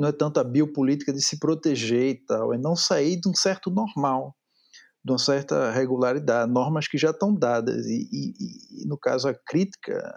[0.00, 3.34] não é tanto a biopolítica de se proteger e tal, é não sair de um
[3.34, 4.34] certo normal,
[5.04, 9.34] de uma certa regularidade, normas que já estão dadas e, e, e no caso a
[9.34, 10.14] crítica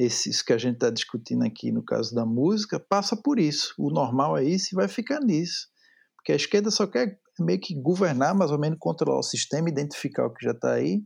[0.00, 3.74] esses que a gente está discutindo aqui no caso da música, passa por isso.
[3.78, 5.68] O normal é isso e vai ficar nisso.
[6.16, 10.26] Porque a esquerda só quer meio que governar, mais ou menos controlar o sistema, identificar
[10.26, 11.02] o que já está aí,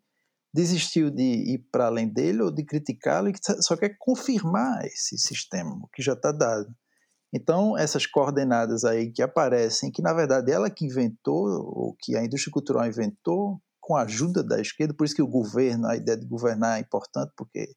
[0.52, 5.74] desistiu de ir para além dele ou de criticá-lo e só quer confirmar esse sistema,
[5.83, 6.68] o que já está dado.
[7.34, 12.24] Então, essas coordenadas aí que aparecem, que na verdade ela que inventou, ou que a
[12.24, 16.16] indústria cultural inventou, com a ajuda da esquerda, por isso que o governo, a ideia
[16.16, 17.74] de governar é importante, porque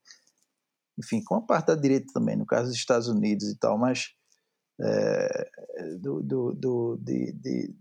[0.97, 4.09] enfim, com a parte da direita também, no caso dos Estados Unidos e tal, mas
[4.79, 5.49] é,
[5.99, 7.75] do, do, do de, de,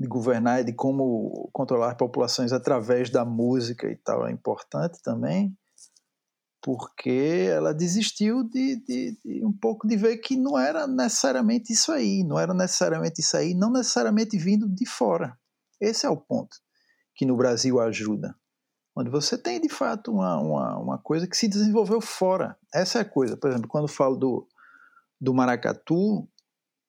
[0.00, 5.56] de, governar e de como controlar populações através da música e tal é importante também,
[6.64, 11.92] porque ela desistiu de, de, de, um pouco de ver que não era necessariamente isso
[11.92, 15.38] aí, não era necessariamente isso aí, não necessariamente vindo de fora.
[15.78, 16.56] Esse é o ponto
[17.14, 18.34] que no Brasil ajuda
[18.96, 22.56] onde você tem de fato uma, uma, uma, coisa que se desenvolveu fora.
[22.72, 23.36] Essa é a coisa.
[23.36, 24.48] Por exemplo, quando falo do,
[25.20, 26.28] do maracatu,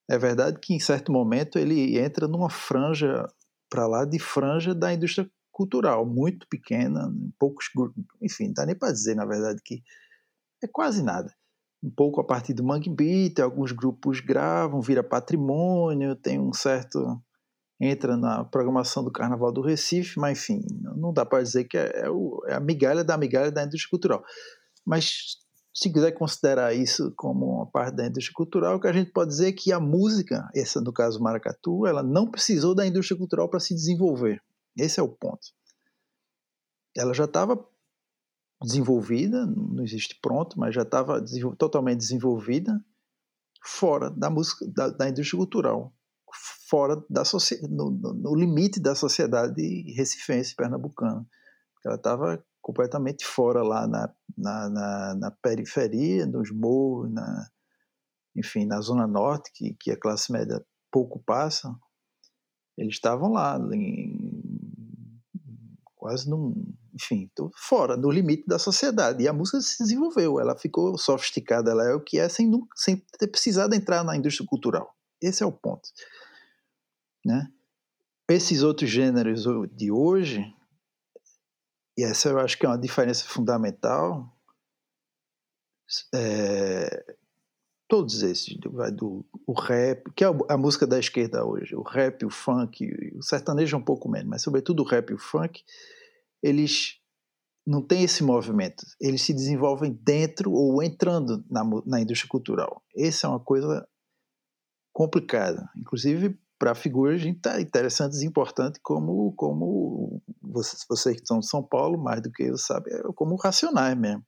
[0.10, 3.28] é verdade que em certo momento ele entra numa franja
[3.70, 7.68] para lá de franja da indústria cultural, muito pequena, poucos
[8.22, 9.82] enfim, não dá nem para dizer na verdade que
[10.62, 11.34] é quase nada.
[11.82, 17.22] Um pouco a partir do Mangue Beat, alguns grupos gravam, vira patrimônio, tem um certo
[17.80, 20.62] entra na programação do Carnaval do Recife, mas enfim,
[20.98, 23.90] não dá para dizer que é, é, o, é, a migalha da migalha da indústria
[23.90, 24.24] cultural.
[24.86, 25.38] Mas
[25.74, 29.30] se quiser considerar isso como uma parte da indústria cultural, o que a gente pode
[29.30, 33.50] dizer é que a música, essa no caso Maracatu, ela não precisou da indústria cultural
[33.50, 34.42] para se desenvolver.
[34.78, 35.48] Esse é o ponto.
[36.96, 37.64] Ela já estava
[38.62, 41.24] desenvolvida, não existe pronto, mas já estava
[41.58, 42.84] totalmente desenvolvida
[43.64, 45.94] fora da música da, da indústria cultural
[46.70, 47.24] fora da
[47.70, 49.62] no, no, limite da sociedade
[49.94, 51.26] recifense pernambucana.
[51.86, 57.48] Ela estava completamente fora lá na, na, na, na, periferia, nos morros, na,
[58.36, 61.74] enfim, na zona norte, que, que a classe média pouco passa.
[62.78, 64.35] Eles estavam lá, em,
[66.06, 66.54] quase num,
[66.94, 69.24] enfim, fora, no limite da sociedade.
[69.24, 72.98] E a música se desenvolveu, ela ficou sofisticada, ela é o que é, sem, sem
[73.18, 74.96] ter precisado entrar na indústria cultural.
[75.20, 75.90] Esse é o ponto.
[77.26, 77.52] Né?
[78.30, 80.46] Esses outros gêneros de hoje,
[81.98, 84.32] e essa eu acho que é uma diferença fundamental,
[86.14, 87.16] é,
[87.88, 92.26] todos esses, vai do o rap, que é a música da esquerda hoje, o rap,
[92.26, 95.64] o funk, o sertanejo é um pouco menos, mas sobretudo o rap e o funk,
[96.42, 97.00] eles
[97.66, 102.84] não têm esse movimento, eles se desenvolvem dentro ou entrando na, na indústria cultural.
[102.96, 103.88] Essa é uma coisa
[104.94, 111.62] complicada, inclusive para figuras interessantes e importantes como, como vocês, vocês que são de São
[111.62, 114.24] Paulo, mais do que eu, sabe, é como racionais mesmo.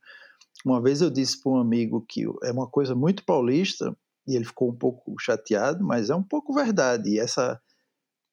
[0.65, 3.95] Uma vez eu disse para um amigo que é uma coisa muito paulista,
[4.27, 7.11] e ele ficou um pouco chateado, mas é um pouco verdade.
[7.11, 7.61] E essa,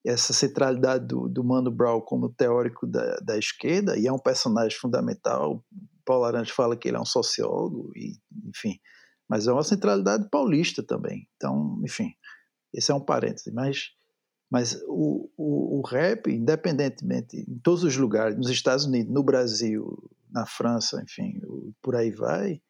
[0.04, 4.76] essa centralidade do, do Mano Brown como teórico da, da esquerda, e é um personagem
[4.78, 5.64] fundamental.
[6.04, 8.78] Paulo Arantes fala que ele é um sociólogo, e, enfim,
[9.28, 11.28] mas é uma centralidade paulista também.
[11.36, 12.12] Então, enfim,
[12.72, 13.90] esse é um parêntese, mas,
[14.54, 19.98] mas o, o, o rap, independentemente, em todos os lugares, nos Estados Unidos, no Brasil,
[20.30, 21.40] na França, enfim,
[21.82, 22.62] por aí vai,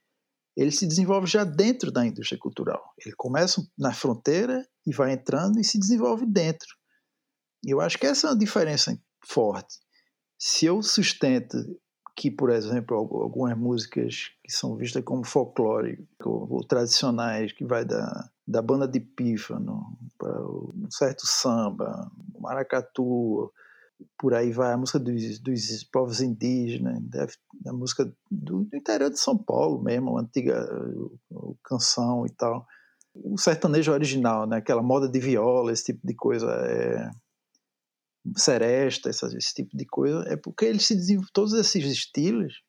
[0.56, 2.82] ele se desenvolve já dentro da indústria cultural.
[3.04, 6.68] Ele começa na fronteira e vai entrando e se desenvolve dentro.
[7.62, 9.76] Eu acho que essa é uma diferença forte.
[10.38, 11.58] Se eu sustento
[12.16, 17.84] que, por exemplo, algumas músicas que são vistas como folclore ou, ou tradicionais, que vai
[17.84, 23.52] da, da banda de pífano para um certo samba, maracatu,
[24.18, 27.00] por aí vai a música dos, dos povos indígenas,
[27.66, 30.68] a música do, do, interior de São Paulo mesmo, a antiga
[31.64, 32.66] canção e tal.
[33.14, 34.56] O sertanejo original, né?
[34.56, 37.10] aquela moda de viola, esse tipo de coisa, é,
[38.36, 42.62] seresta, esse, esse tipo de coisa, é porque eles se desenvolvem, todos esses estilos,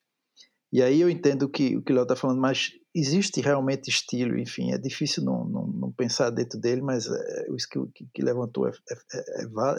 [0.72, 4.38] e aí eu entendo que, o que o Léo está falando, mas existe realmente estilo,
[4.38, 8.68] enfim, é difícil não, não, não pensar dentro dele, mas é, isso que, que levantou
[8.68, 8.96] é, é,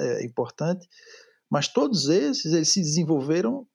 [0.01, 0.89] é, é importante,
[1.51, 3.67] mas todos esses, eles se desenvolveram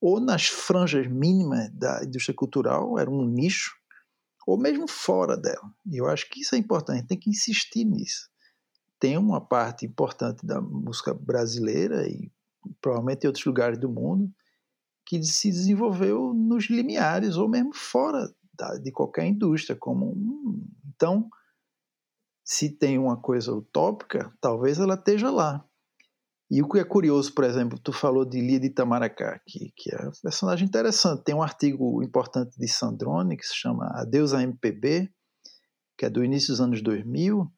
[0.00, 3.72] ou nas franjas mínimas da indústria cultural, era um nicho,
[4.46, 5.72] ou mesmo fora dela.
[5.90, 8.28] E eu acho que isso é importante, tem que insistir nisso.
[8.98, 12.30] Tem uma parte importante da música brasileira e
[12.80, 14.30] provavelmente em outros lugares do mundo
[15.06, 19.76] que se desenvolveu nos limiares ou mesmo fora da, de qualquer indústria.
[19.78, 20.14] Como
[20.94, 21.28] então,
[22.44, 25.64] se tem uma coisa utópica, talvez ela esteja lá.
[26.50, 29.92] E o que é curioso, por exemplo, tu falou de Lia de Itamaracá, que, que
[29.92, 31.24] é um personagem interessante.
[31.24, 35.10] Tem um artigo importante de Sandrone que se chama Adeus a MPB,
[35.98, 37.50] que é do início dos anos 2000,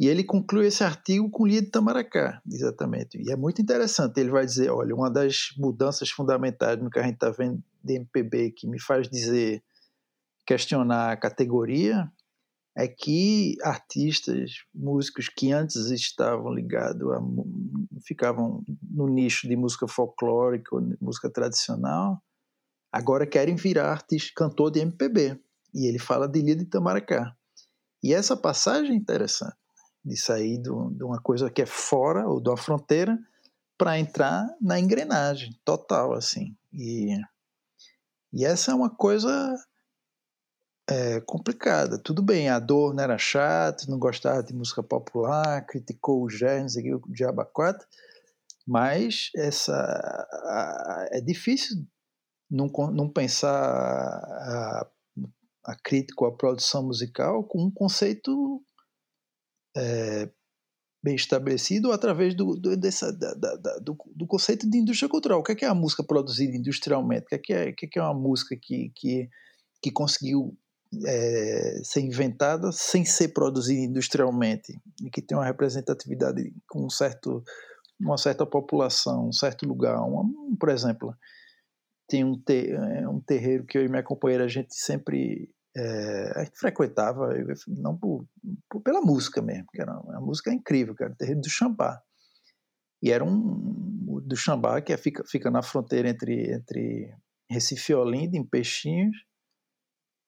[0.00, 3.22] e ele conclui esse artigo com Lia de Itamaracá, exatamente.
[3.22, 4.18] E é muito interessante.
[4.18, 7.96] Ele vai dizer: olha, uma das mudanças fundamentais no que a gente está vendo de
[7.96, 9.62] MPB que me faz dizer,
[10.46, 12.10] questionar a categoria,
[12.74, 17.20] é que artistas, músicos que antes estavam ligados a
[18.02, 22.22] ficavam no nicho de música folclórica música tradicional,
[22.90, 25.38] agora querem virar artista, cantor de MPB.
[25.74, 27.36] E ele fala de Lia de Itamaracá.
[28.02, 29.59] E essa passagem é interessante,
[30.04, 33.18] de sair do, de uma coisa que é fora ou da fronteira
[33.76, 36.56] para entrar na engrenagem total, assim.
[36.72, 37.16] E,
[38.32, 39.54] e essa é uma coisa
[40.88, 41.98] é, complicada.
[41.98, 46.76] Tudo bem, a dor não era chato, não gostava de música popular, criticou o Gerns
[46.76, 47.86] e o Diaba 4,
[48.66, 51.76] mas essa, a, é difícil
[52.50, 54.86] não, não pensar a,
[55.64, 58.62] a crítica ou a produção musical com um conceito
[59.76, 60.28] é,
[61.02, 65.40] bem estabelecido através do, do, dessa, da, da, do, do, conceito de indústria cultural.
[65.40, 67.24] O que é, que é a música produzida industrialmente?
[67.24, 69.28] O que é, que é, que é, que é uma música que, que,
[69.82, 70.56] que conseguiu
[71.06, 77.42] é, ser inventada sem ser produzida industrialmente e que tem uma representatividade com um certo,
[77.98, 80.02] uma certa população, um certo lugar.
[80.02, 81.14] Um, por exemplo,
[82.06, 86.32] tem um, ter, é, um terreiro que eu e minha companheira a gente sempre é,
[86.36, 87.28] a gente frequentava,
[87.68, 88.26] não por,
[88.68, 92.02] por, pela música mesmo, que era uma música incrível, era o terreiro do Xambá.
[93.02, 97.14] E era um do Xambá que é, fica, fica na fronteira entre, entre
[97.48, 99.16] Recife e Olinda, em Peixinhos,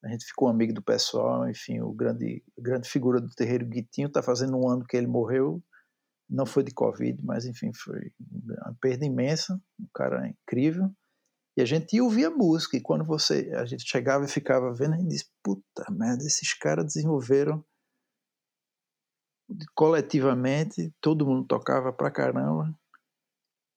[0.04, 4.20] a gente ficou amigo do pessoal, enfim, o grande, grande figura do terreiro Guitinho está
[4.20, 5.62] fazendo um ano que ele morreu,
[6.28, 10.90] não foi de Covid, mas enfim, foi uma perda imensa, um cara incrível.
[11.56, 14.72] E a gente ia ouvir a música, e quando você, a gente chegava e ficava
[14.72, 17.62] vendo, a gente disse, puta merda, esses caras desenvolveram
[19.74, 22.74] coletivamente, todo mundo tocava pra caramba,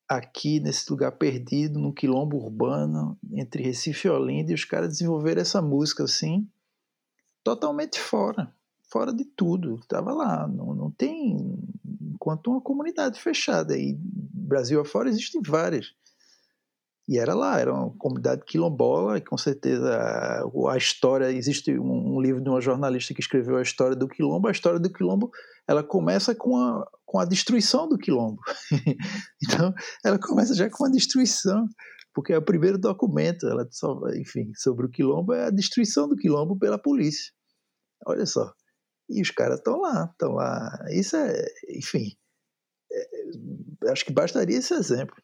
[0.07, 5.41] aqui nesse lugar perdido, no quilombo urbano, entre Recife e Olinda, e os caras desenvolveram
[5.41, 6.49] essa música assim,
[7.43, 8.53] totalmente fora,
[8.89, 9.75] fora de tudo.
[9.75, 11.37] Estava lá, não, não tem.
[12.13, 15.93] Enquanto uma comunidade fechada, e Brasil afora existem várias.
[17.07, 19.95] E era lá, era uma comunidade quilombola, e com certeza
[20.69, 21.31] a, história.
[21.31, 24.47] Existe um, um, livro de uma jornalista que escreveu a história do quilombo.
[24.47, 25.29] A história do quilombo
[25.67, 28.41] ela começa com a, com a destruição do quilombo.
[29.43, 29.71] então,
[30.03, 31.67] ela começa já com a destruição,
[32.11, 36.15] porque é o primeiro documento, ela só, enfim, sobre o quilombo é a destruição do
[36.15, 37.31] quilombo pela polícia.
[38.07, 38.51] Olha só.
[39.07, 40.71] E os caras estão lá, estão lá.
[40.89, 42.15] Isso é, enfim,
[42.91, 45.15] é, acho que bastaria esse exemplo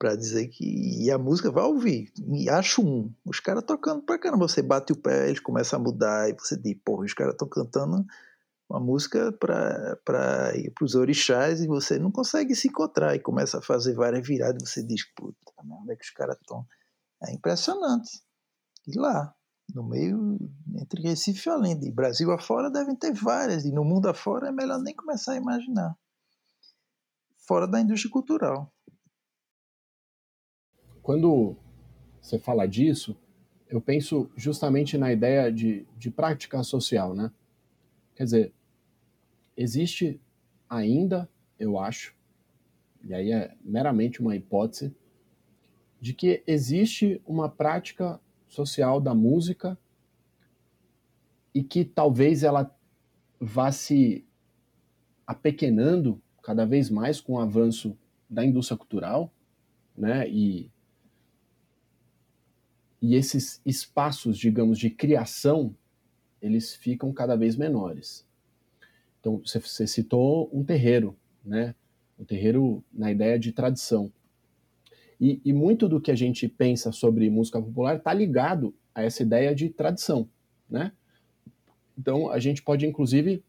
[0.00, 0.64] para dizer que
[1.04, 2.10] e a música vai ouvir.
[2.32, 3.14] E acho um.
[3.22, 4.48] Os caras tocando pra caramba.
[4.48, 7.46] Você bate o pé, eles começam a mudar, e você diz, porra, os caras estão
[7.46, 8.06] cantando
[8.66, 13.58] uma música para ir para os orixás e você não consegue se encontrar e começa
[13.58, 16.64] a fazer várias viradas e você diz, puta, onde é que os caras estão?
[17.22, 18.22] É impressionante.
[18.86, 19.34] E lá,
[19.74, 20.38] no meio,
[20.76, 24.52] entre Recife e Olinda, e Brasil afora devem ter várias, e no mundo afora é
[24.52, 25.94] melhor nem começar a imaginar.
[27.46, 28.72] Fora da indústria cultural
[31.02, 31.56] quando
[32.20, 33.16] você fala disso,
[33.68, 37.32] eu penso justamente na ideia de, de prática social, né?
[38.14, 38.52] Quer dizer,
[39.56, 40.20] existe
[40.68, 41.28] ainda,
[41.58, 42.14] eu acho,
[43.02, 44.94] e aí é meramente uma hipótese,
[46.00, 49.78] de que existe uma prática social da música
[51.54, 52.74] e que talvez ela
[53.38, 54.26] vá se
[55.26, 57.96] apequenando cada vez mais com o avanço
[58.28, 59.32] da indústria cultural,
[59.96, 60.28] né?
[60.28, 60.70] E,
[63.00, 65.74] e esses espaços, digamos, de criação,
[66.40, 68.26] eles ficam cada vez menores.
[69.20, 71.74] Então, você, citou um terreiro, né?
[72.18, 74.12] Um terreiro na ideia de tradição.
[75.20, 79.22] E, e muito do que a gente pensa sobre música popular está ligado a essa
[79.22, 80.28] ideia de tradição,
[80.68, 80.92] né?
[81.98, 83.42] Então, a gente pode, inclusive,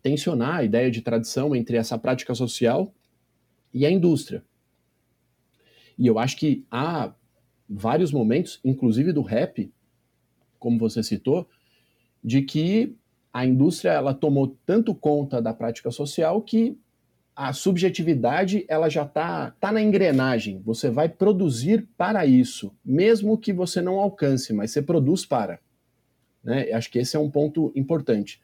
[0.00, 2.92] tensionar a ideia de tradição entre essa prática social
[3.72, 4.44] e a indústria.
[5.98, 7.12] E eu acho que há
[7.68, 9.72] vários momentos, inclusive do rap,
[10.58, 11.48] como você citou,
[12.22, 12.96] de que
[13.32, 16.78] a indústria ela tomou tanto conta da prática social que
[17.34, 20.62] a subjetividade ela já está tá na engrenagem.
[20.64, 25.58] Você vai produzir para isso, mesmo que você não alcance, mas você produz para.
[26.42, 26.70] Né?
[26.72, 28.40] Acho que esse é um ponto importante.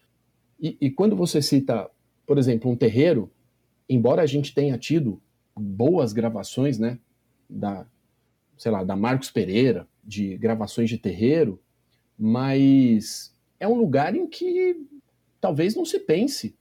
[0.61, 1.89] E, e quando você cita,
[2.27, 3.31] por exemplo, um terreiro,
[3.89, 5.23] embora a gente tenha tido
[5.57, 6.99] boas gravações, né,
[7.49, 7.87] da,
[8.61, 11.59] sei lá, da Marcos Pereira, de gravações de terreiro,
[12.19, 14.77] mas é um lugar em que
[15.41, 16.55] talvez não se pense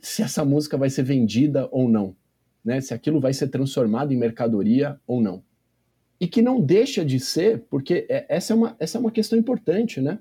[0.00, 2.16] se essa música vai ser vendida ou não,
[2.64, 2.80] né?
[2.80, 5.44] Se aquilo vai ser transformado em mercadoria ou não.
[6.18, 9.38] E que não deixa de ser, porque é, essa é uma, essa é uma questão
[9.38, 10.18] importante, né?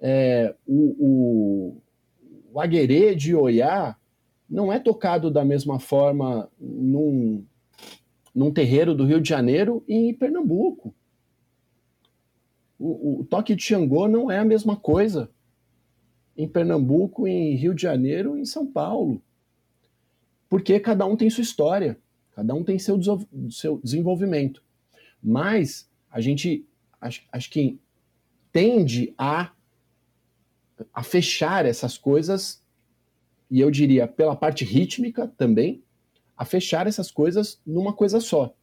[0.00, 1.82] É, o, o,
[2.54, 3.94] o aguerê de Oiá
[4.48, 7.44] não é tocado da mesma forma num,
[8.34, 10.94] num terreiro do Rio de Janeiro e em Pernambuco.
[12.78, 15.30] O, o toque de Xangô não é a mesma coisa
[16.36, 19.20] em Pernambuco, em Rio de Janeiro, em São Paulo.
[20.48, 21.98] Porque cada um tem sua história,
[22.30, 22.96] cada um tem seu,
[23.50, 24.62] seu desenvolvimento.
[25.20, 26.64] Mas a gente
[27.00, 27.80] acho, acho que
[28.52, 29.50] tende a,
[30.94, 32.62] a fechar essas coisas,
[33.50, 35.82] e eu diria pela parte rítmica também,
[36.38, 38.54] a fechar essas coisas numa coisa só.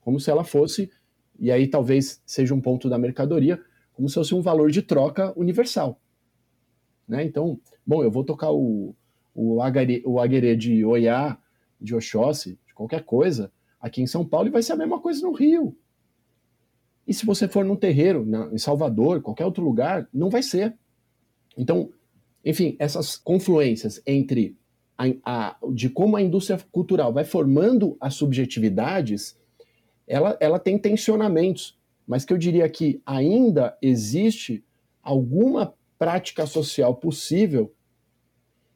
[0.00, 0.90] Como se ela fosse,
[1.38, 5.38] e aí talvez seja um ponto da mercadoria, como se fosse um valor de troca
[5.38, 6.00] universal.
[7.06, 7.22] Né?
[7.22, 8.96] Então, bom, eu vou tocar o,
[9.34, 10.18] o, agare, o
[10.56, 11.38] de Oiá,
[11.78, 15.20] de Oxóssi, de qualquer coisa, aqui em São Paulo, e vai ser a mesma coisa
[15.20, 15.76] no Rio.
[17.06, 20.74] E se você for num terreiro, na, em Salvador, qualquer outro lugar, não vai ser.
[21.58, 21.92] Então,
[22.42, 24.56] enfim, essas confluências entre
[24.96, 29.38] a, a, de como a indústria cultural vai formando as subjetividades,
[30.06, 34.64] ela, ela tem tensionamentos, mas que eu diria que ainda existe
[35.02, 37.72] alguma prática social possível.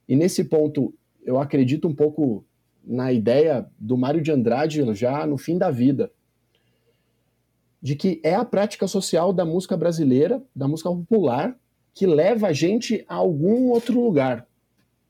[0.09, 0.95] E nesse ponto,
[1.25, 2.45] eu acredito um pouco
[2.85, 6.13] na ideia do Mário de Andrade já no fim da vida,
[7.83, 11.59] de que é a prática social da música brasileira, da música popular,
[11.93, 14.47] que leva a gente a algum outro lugar,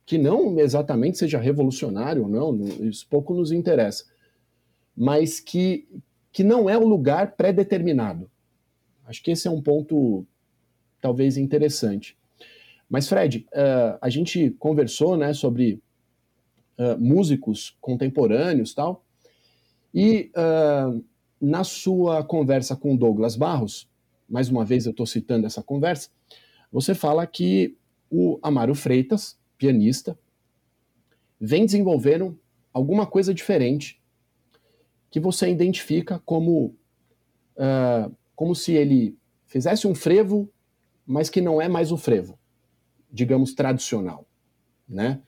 [0.06, 4.04] que não exatamente seja revolucionário ou não, isso pouco nos interessa,
[4.96, 5.86] mas que,
[6.32, 8.30] que não é o lugar pré-determinado.
[9.04, 10.24] Acho que esse é um ponto
[11.00, 12.16] talvez interessante.
[12.88, 15.82] Mas, Fred, uh, a gente conversou né, sobre
[16.78, 19.04] uh, músicos contemporâneos tal,
[19.92, 21.04] e uh,
[21.40, 23.88] na sua conversa com Douglas Barros,
[24.28, 26.10] mais uma vez eu estou citando essa conversa,
[26.70, 27.76] você fala que
[28.10, 30.18] o Amaro Freitas, pianista,
[31.40, 32.38] vem desenvolvendo
[32.72, 34.00] alguma coisa diferente
[35.10, 36.74] que você identifica como,
[38.34, 40.50] como se ele fizesse um frevo
[41.06, 42.36] mas que não é mais o frevo,
[43.10, 44.26] digamos, tradicional,
[44.88, 45.22] né?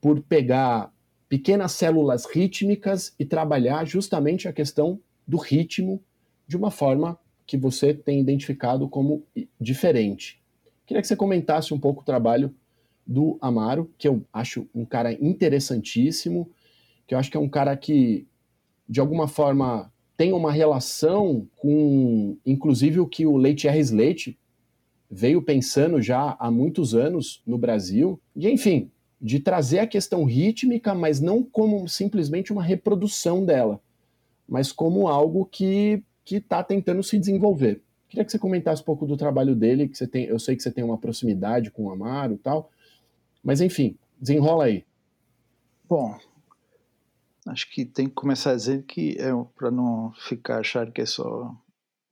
[0.00, 0.94] Por pegar
[1.28, 6.00] pequenas células rítmicas e trabalhar justamente a questão do ritmo
[6.46, 9.26] de uma forma que você tem identificado como
[9.60, 10.40] diferente.
[10.86, 12.54] Queria que você comentasse um pouco o trabalho
[13.06, 16.50] do Amaro, que eu acho um cara interessantíssimo,
[17.06, 18.26] que eu acho que é um cara que,
[18.88, 23.78] de alguma forma, tem uma relação com, inclusive, o que o Leite R.
[23.78, 24.38] Slate
[25.10, 28.90] veio pensando já há muitos anos no Brasil, e enfim,
[29.20, 33.80] de trazer a questão rítmica, mas não como simplesmente uma reprodução dela,
[34.48, 37.80] mas como algo que está tentando se desenvolver.
[38.08, 40.62] Queria que você comentasse um pouco do trabalho dele, que você tem, eu sei que
[40.62, 42.70] você tem uma proximidade com o Amaro e tal,
[43.44, 44.86] mas enfim, desenrola aí.
[45.86, 46.18] Bom,
[47.46, 51.54] acho que tem que começar dizendo que é para não ficar achar que é só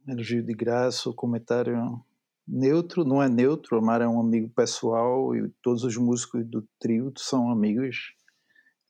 [0.07, 2.03] elogio de graça ou comentário
[2.47, 6.67] neutro, não é neutro, o Mar é um amigo pessoal e todos os músicos do
[6.79, 8.13] trio são amigos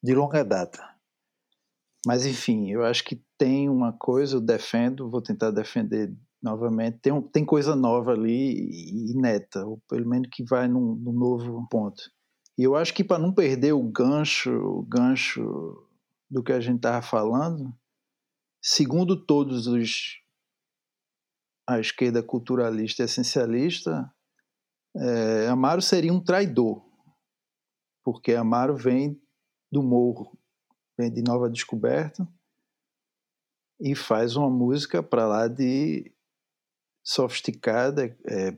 [0.03, 0.83] de longa data.
[2.05, 6.13] Mas enfim, eu acho que tem uma coisa, eu defendo, vou tentar defender
[6.43, 10.97] novamente, tem, um, tem coisa nova ali e neta, ou pelo menos que vai num,
[10.97, 12.03] num novo ponto.
[12.63, 15.85] E eu acho que para não perder o gancho, o gancho
[16.31, 17.77] do que a gente estava falando,
[18.63, 20.23] segundo todos os
[21.69, 24.09] a esquerda culturalista e essencialista,
[24.97, 26.89] é, Amaro seria um traidor,
[28.05, 29.21] porque Amaro vem
[29.69, 30.39] do morro,
[30.97, 32.29] vem de Nova Descoberta
[33.81, 36.15] e faz uma música para lá de
[37.03, 38.57] sofisticada, é,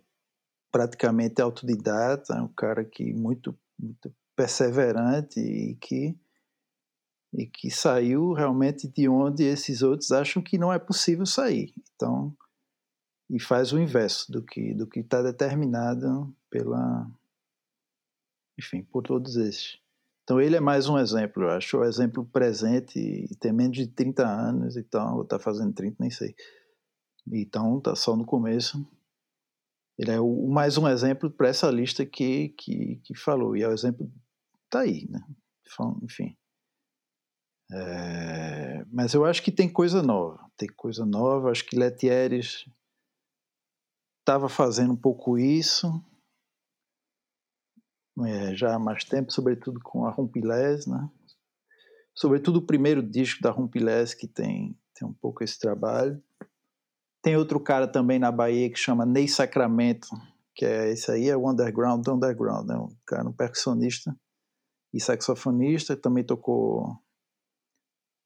[0.70, 6.16] praticamente autodidata, um cara que muito, muito perseverante e que
[7.36, 11.74] e que saiu realmente de onde esses outros acham que não é possível sair.
[11.92, 12.32] Então,
[13.28, 17.10] e faz o inverso do que do que está determinado pela,
[18.58, 19.78] enfim, por todos esses.
[20.22, 23.86] Então ele é mais um exemplo, eu acho, o exemplo presente e tem menos de
[23.86, 26.34] 30 anos, então, ou está fazendo 30, nem sei.
[27.30, 28.86] Então está só no começo.
[29.98, 33.68] Ele é o, mais um exemplo para essa lista que, que, que falou, e é
[33.68, 34.10] o exemplo
[34.68, 35.20] tá aí, né?
[36.02, 36.36] Enfim.
[37.72, 41.50] É, mas eu acho que tem coisa nova, tem coisa nova.
[41.50, 42.64] Acho que Letieres
[44.20, 46.02] estava fazendo um pouco isso
[48.22, 51.10] é, já há mais tempo, sobretudo com a Rumpilés, né?
[52.14, 56.22] Sobretudo o primeiro disco da Rumpilés que tem, tem um pouco esse trabalho.
[57.24, 60.08] Tem outro cara também na Bahia que chama Ney Sacramento,
[60.54, 62.76] que é esse aí, é o underground do underground, né?
[62.76, 64.14] Um cara, um percussionista
[64.92, 66.98] e saxofonista, também tocou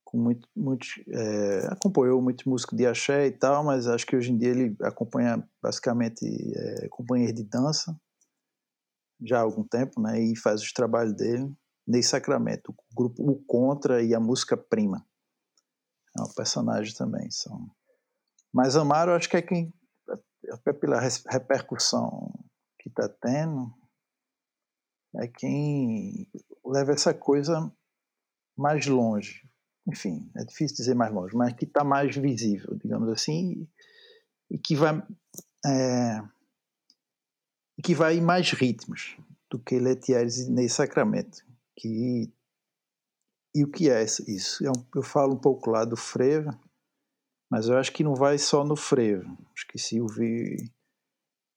[0.03, 4.33] com muito, muito é, acompanhou muito músico de axé e tal, mas acho que hoje
[4.33, 7.97] em dia ele acompanha basicamente é, companheiros de dança
[9.21, 11.49] já há algum tempo, né, e faz os trabalhos dele
[11.87, 15.05] nesse Sacramento, o grupo O Contra e a música Prima.
[16.17, 17.78] É um personagem também, são.
[18.53, 19.73] Mas Amaro, acho que é quem
[20.51, 22.33] até pela repercussão
[22.79, 23.71] que está tendo,
[25.17, 26.27] é quem
[26.65, 27.71] leva essa coisa
[28.57, 29.49] mais longe
[29.89, 33.67] enfim, é difícil dizer mais longe, mas que está mais visível, digamos assim,
[34.49, 35.01] e que vai
[35.65, 36.21] é,
[37.83, 39.17] que vai em mais ritmos
[39.49, 41.43] do que Letieres e Ney Sacramento.
[41.75, 42.31] Que,
[43.55, 44.63] e o que é isso?
[44.63, 46.51] Eu, é eu falo um pouco lá do frevo,
[47.49, 49.25] mas eu acho que não vai só no frevo.
[49.55, 50.71] Acho que se ouvir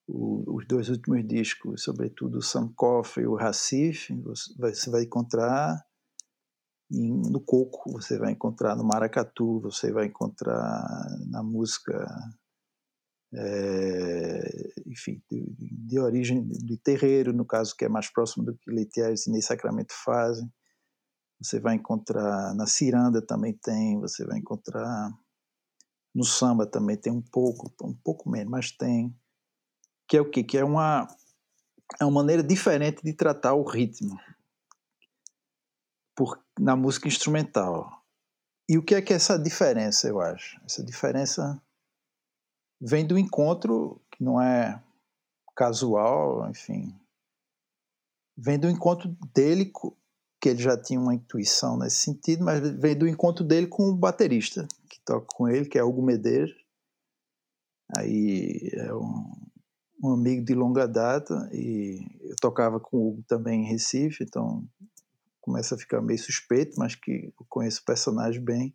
[0.08, 4.14] o, os dois últimos discos, sobretudo o Sankoff e o Recife,
[4.56, 5.84] você vai, encontrar
[6.90, 12.06] no coco, você vai encontrar no maracatu, você vai encontrar na música,
[13.34, 18.70] é, enfim, de, de, origem de terreiro, no caso que é mais próximo do que
[18.70, 20.50] Leitiers e Ney Sacramento fazem.
[21.40, 25.10] Você vai encontrar na ciranda também tem, você vai encontrar
[26.14, 29.14] no samba também tem um pouco, um pouco menos, mas tem.
[30.06, 30.42] Que é o quê?
[30.42, 31.06] Que é uma,
[32.00, 34.18] é uma maneira diferente de tratar o ritmo
[36.14, 38.02] por, na música instrumental.
[38.68, 40.60] E o que é que é essa diferença, eu acho?
[40.64, 41.60] Essa diferença
[42.80, 44.82] vem do encontro, que não é
[45.54, 46.94] casual, enfim.
[48.36, 49.70] Vem do encontro dele,
[50.40, 53.96] que ele já tinha uma intuição nesse sentido, mas vem do encontro dele com o
[53.96, 54.66] baterista,
[55.04, 56.52] toca com ele, que é Hugo Medeiros.
[57.96, 59.32] Aí é um,
[60.02, 64.66] um amigo de longa data, e eu tocava com o Hugo também em Recife, então
[65.40, 68.74] começa a ficar meio suspeito, mas que eu conheço o personagem bem.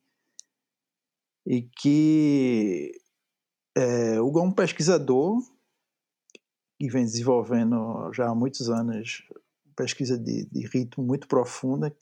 [1.46, 2.92] E que
[3.76, 5.42] é, Hugo é um pesquisador
[6.78, 9.24] que vem desenvolvendo já há muitos anos
[9.76, 11.96] pesquisa de, de ritmo muito profunda,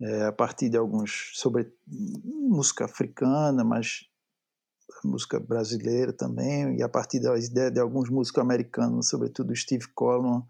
[0.00, 1.70] é, a partir de alguns sobre
[2.48, 4.00] música africana, mas
[5.04, 10.42] música brasileira também, e a partir das ideias de alguns músicos americanos, sobretudo Steve Coleman,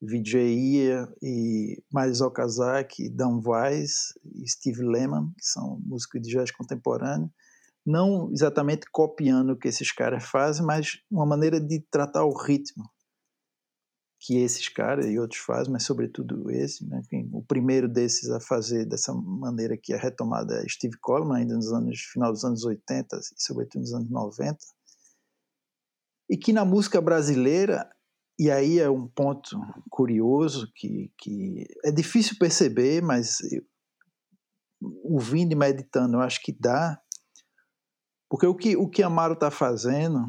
[0.00, 7.30] Vijay e Miles Okazaki, Dan Weiss e Steve Lehman, que são músicos de jazz contemporâneo,
[7.84, 12.84] não exatamente copiando o que esses caras fazem, mas uma maneira de tratar o ritmo
[14.20, 17.00] que esses caras e outros fazem, mas sobretudo esse, né?
[17.32, 21.72] o primeiro desses a fazer dessa maneira que é retomada é Steve Coleman, ainda nos
[21.72, 24.58] anos final dos anos 80 e sobretudo nos anos 90,
[26.30, 27.88] e que na música brasileira
[28.38, 29.58] e aí é um ponto
[29.90, 33.62] curioso que, que é difícil perceber, mas eu,
[35.02, 37.00] ouvindo e meditando, eu acho que dá.
[38.30, 40.28] Porque o que, o que Amaro está fazendo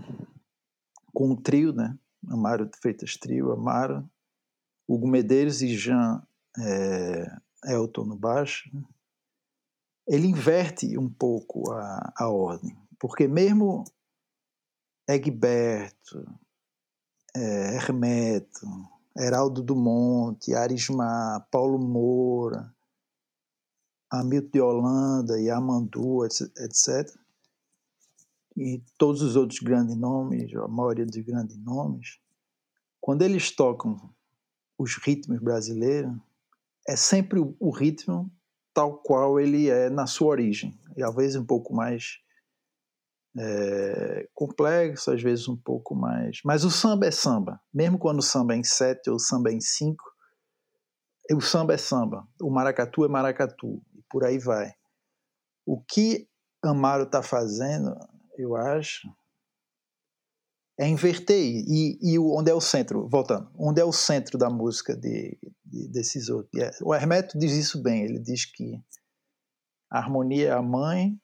[1.13, 1.95] com o trio, né?
[2.28, 4.09] Amaro Freitas Trio, Amaro,
[4.88, 6.22] Hugo Medeiros e Jean
[6.57, 7.26] é,
[7.65, 8.70] Elton no baixo,
[10.07, 13.84] ele inverte um pouco a, a ordem, porque mesmo
[15.07, 16.26] Egberto,
[17.36, 18.65] é, Hermeto,
[19.17, 22.74] Heraldo Dumont, Arismar, Paulo Moura,
[24.11, 27.18] Hamilton de Holanda e Amandu, etc.
[28.60, 32.20] E todos os outros grandes nomes, a maioria dos grandes nomes,
[32.99, 34.14] quando eles tocam
[34.78, 36.12] os ritmos brasileiros,
[36.86, 38.30] é sempre o ritmo
[38.74, 42.20] tal qual ele é na sua origem, e às vezes um pouco mais
[43.38, 46.41] é, complexo, às vezes um pouco mais.
[46.43, 49.51] Mas o samba é samba, mesmo quando o samba é em sete ou o samba
[49.51, 50.03] é em cinco,
[51.32, 54.74] o samba é samba, o maracatu é maracatu, e por aí vai.
[55.66, 56.28] O que
[56.62, 57.95] Amaro está fazendo,
[58.39, 59.13] eu acho,
[60.79, 64.95] é inverter e, e onde é o centro, voltando, onde é o centro da música
[64.95, 66.61] de, de desses outros.
[66.61, 68.81] É, o Hermeto diz isso bem, ele diz que
[69.91, 71.19] a harmonia é a mãe,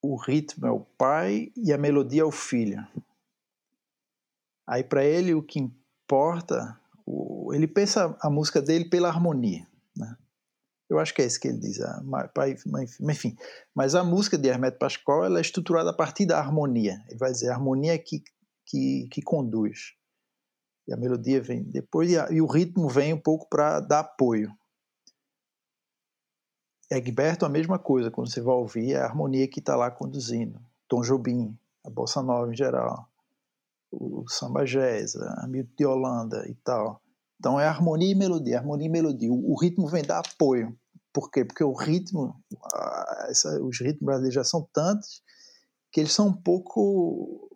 [0.00, 2.86] o ritmo é o pai e a melodia é o filho.
[4.64, 6.80] Aí para ele o que importa,
[7.52, 9.66] ele pensa a música dele pela harmonia?
[10.88, 12.56] Eu acho que é isso que ele diz, ah, pai,
[13.00, 13.36] enfim.
[13.74, 17.02] Mas a música de Hermeto Pascoal ela é estruturada a partir da harmonia.
[17.08, 18.22] Ele vai dizer a harmonia é que,
[18.64, 19.94] que, que conduz.
[20.86, 24.00] E a melodia vem depois, e, a, e o ritmo vem um pouco para dar
[24.00, 24.52] apoio.
[26.88, 30.60] Egberto, a mesma coisa, quando você vai ouvir, é a harmonia que está lá conduzindo.
[30.86, 33.08] Tom Jobim, a bossa nova em geral,
[33.90, 37.02] o samba jazz, a Milton de Holanda e tal.
[37.38, 39.32] Então é harmonia e melodia, harmonia e melodia.
[39.32, 40.76] O, o ritmo vem dar apoio.
[41.12, 41.44] Por quê?
[41.44, 42.34] Porque o ritmo,
[43.28, 45.22] essa, os ritmos brasileiros já são tantos
[45.90, 47.48] que eles são um pouco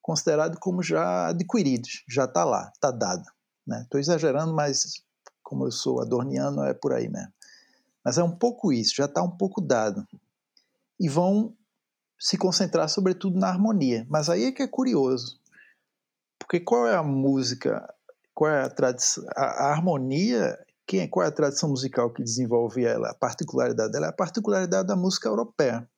[0.00, 3.24] considerados como já adquiridos, já está lá, está dado.
[3.82, 4.00] Estou né?
[4.00, 5.02] exagerando, mas
[5.42, 7.32] como eu sou adorniano, é por aí mesmo.
[8.04, 10.06] Mas é um pouco isso, já está um pouco dado.
[11.00, 11.54] E vão
[12.18, 14.06] se concentrar sobretudo na harmonia.
[14.08, 15.38] Mas aí é que é curioso.
[16.38, 17.92] Porque qual é a música
[18.38, 23.10] qual é a tradição, a, harmonia, quem, qual é a tradição musical que desenvolve ela,
[23.10, 25.90] a particularidade dela, é a particularidade da música europeia.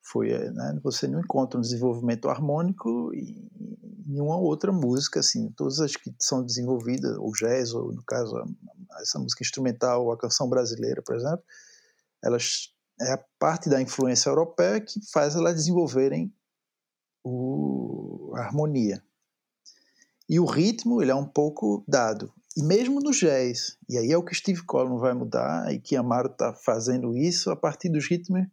[0.00, 3.50] Foi, eh, né, você não encontra um desenvolvimento harmônico em
[4.06, 8.36] nenhuma outra música, assim, todas as que são desenvolvidas, o jazz, ou no caso,
[9.00, 11.42] essa música instrumental, a canção brasileira, por exemplo,
[12.22, 16.32] elas é a parte da influência europeia que faz elas desenvolverem
[17.24, 19.02] o, a harmonia.
[20.28, 22.32] E o ritmo, ele é um pouco dado.
[22.56, 25.96] E mesmo no jazz, e aí é o que Steve Collins vai mudar, e que
[25.96, 28.46] Amaro está fazendo isso a partir dos ritmos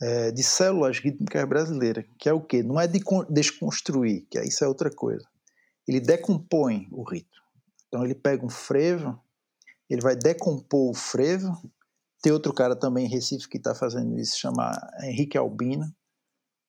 [0.00, 2.62] é, de células rítmicas brasileiras, que é o quê?
[2.62, 5.26] Não é de desconstruir, que isso é outra coisa.
[5.86, 7.42] Ele decompõe o ritmo.
[7.88, 9.20] Então ele pega um frevo,
[9.90, 11.52] ele vai decompor o frevo.
[12.22, 14.70] Tem outro cara também em Recife que está fazendo isso, chama
[15.02, 15.92] Henrique Albina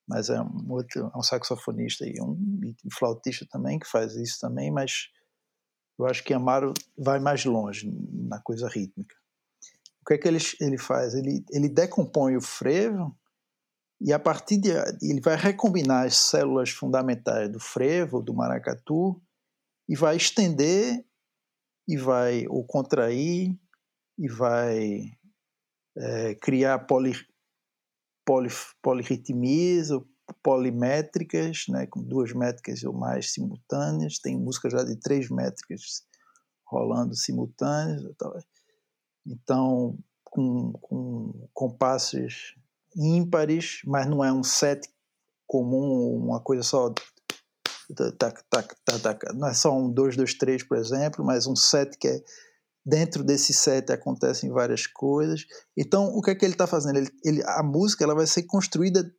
[0.09, 4.39] mas é um outro, é um saxofonista e um, e flautista também que faz isso
[4.41, 5.07] também, mas
[5.99, 9.15] eu acho que Amaro vai mais longe na coisa rítmica.
[10.01, 11.13] O que é que ele, ele faz?
[11.13, 13.15] Ele, ele decompõe o frevo
[14.01, 19.21] e a partir de ele vai recombinar as células fundamentais do frevo, do maracatu
[19.87, 21.05] e vai estender
[21.87, 23.55] e vai ou contrair
[24.17, 25.11] e vai
[25.97, 27.13] é, criar poli,
[28.29, 28.49] poli,
[28.83, 30.07] polirritmias ou
[30.43, 36.03] polimétricas, né, com duas métricas ou mais simultâneas, tem música já de três métricas
[36.63, 38.03] rolando simultâneas.
[39.25, 42.55] Então, com, com compassos
[42.95, 44.87] ímpares, mas não é um set
[45.47, 46.93] comum, uma coisa só.
[48.19, 51.55] Tac, tac, tac, tac, não é só um 2, 2, 3, por exemplo, mas um
[51.55, 52.23] set que é
[52.85, 55.45] dentro desse set acontecem várias coisas.
[55.77, 56.97] Então, o que é que ele está fazendo?
[56.97, 59.09] Ele, ele, a música ela vai ser construída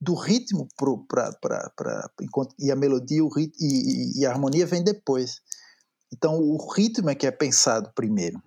[0.00, 2.10] do ritmo para
[2.58, 5.40] e a melodia o rit, e, e, a harmonia vem depois.
[6.12, 8.40] Então, o ritmo é que é pensado primeiro.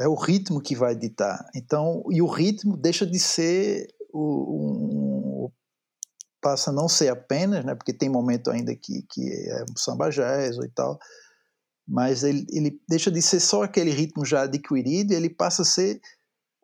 [0.00, 1.48] É o ritmo que vai ditar.
[1.54, 5.50] Então, e o ritmo deixa de ser o, um,
[6.40, 10.10] passa a não ser apenas, né, porque tem momento ainda que, que é um samba
[10.10, 10.98] jazz e tal,
[11.86, 16.00] mas ele, ele deixa de ser só aquele ritmo já adquirido, ele passa a ser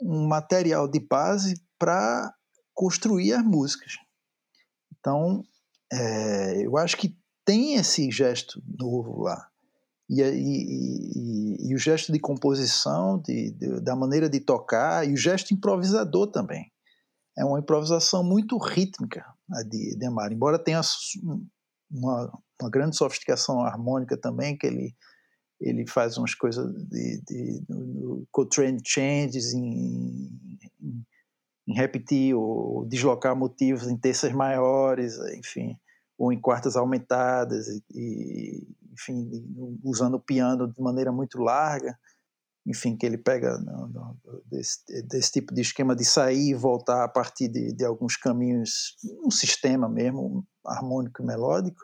[0.00, 2.34] um material de base para
[2.74, 3.92] construir as músicas.
[4.98, 5.44] Então,
[5.92, 9.48] é, eu acho que tem esse gesto novo lá.
[10.10, 15.12] E, e, e, e o gesto de composição, de, de, da maneira de tocar, e
[15.12, 16.70] o gesto improvisador também.
[17.38, 20.80] É uma improvisação muito rítmica a de, de Amaro, embora tenha
[21.90, 24.94] uma, uma grande sofisticação harmônica também, que ele
[25.62, 30.30] ele faz umas coisas de, de no, co-trend changes em,
[30.80, 31.06] em,
[31.68, 35.76] em, repetir ou deslocar motivos em terças maiores, enfim,
[36.18, 39.30] ou em quartas aumentadas, e, enfim,
[39.82, 41.98] usando o piano de maneira muito larga,
[42.66, 47.04] enfim, que ele pega no, no, desse, desse, tipo de esquema de sair e voltar
[47.04, 51.82] a partir de, de alguns caminhos, um sistema mesmo, harmônico e melódico,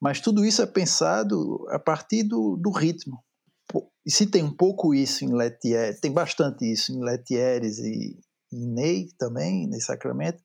[0.00, 3.22] mas tudo isso é pensado a partir do, do ritmo.
[4.06, 8.18] E se tem um pouco isso em Letier, tem bastante isso em Letieres e
[8.52, 10.42] em Ney também, nesse Sacramento,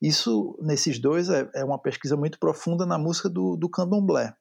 [0.00, 4.32] isso, nesses dois, é, é, uma pesquisa muito profunda na música do, do candomblé.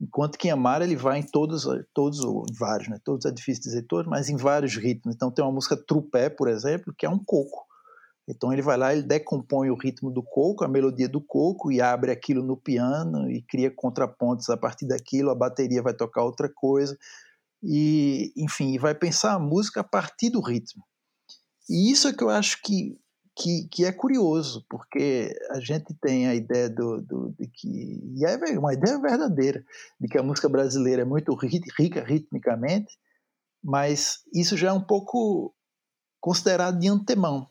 [0.00, 2.98] Enquanto que em Amara ele vai em todos, todos em vários, né?
[3.04, 5.14] todos é difícil dizer todos, mas em vários ritmos.
[5.14, 7.66] Então tem uma música Trupé, por exemplo, que é um coco.
[8.28, 11.80] Então ele vai lá, ele decompõe o ritmo do coco, a melodia do coco e
[11.80, 16.48] abre aquilo no piano e cria contrapontos a partir daquilo, a bateria vai tocar outra
[16.54, 16.96] coisa
[17.62, 20.84] e, enfim, vai pensar a música a partir do ritmo.
[21.68, 22.98] E isso é que eu acho que
[23.40, 28.24] que, que, é curioso, porque a gente tem a ideia do, do, de que, e
[28.24, 29.64] é uma ideia verdadeira,
[30.00, 31.32] de que a música brasileira é muito
[31.78, 32.98] rica ritmicamente,
[33.62, 35.54] mas isso já é um pouco
[36.20, 37.46] considerado de antemão.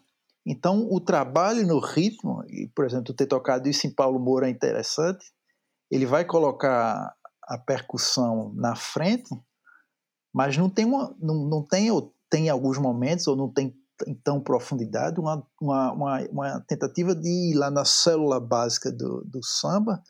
[0.50, 4.50] Então, o trabalho no ritmo, e, por exemplo, ter tocado isso em Paulo Moura é
[4.50, 5.34] interessante,
[5.92, 9.30] ele vai colocar a percussão na frente,
[10.34, 13.76] mas não tem, uma, não, não tem, ou tem alguns momentos, ou não tem
[14.08, 19.26] em tão profundidade, uma, uma, uma, uma, tentativa de ir lá na célula básica do,
[19.26, 20.02] do samba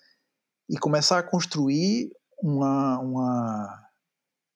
[0.70, 2.12] e começar a construir
[2.44, 3.90] uma, uma,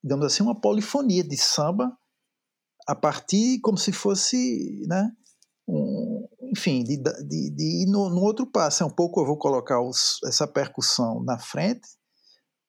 [0.03, 1.97] digamos assim, uma polifonia de samba
[2.85, 5.11] a partir como se fosse, né,
[5.71, 8.83] um, enfim, de, de, de ir no, no, outro passo.
[8.83, 11.87] É um pouco eu vou colocar os, essa percussão na frente,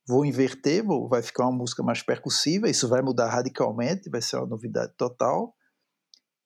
[0.06, 4.36] vou inverter, vou, vai ficar uma música mais percussiva, isso vai mudar radicalmente, vai ser
[4.36, 5.54] uma novidade total.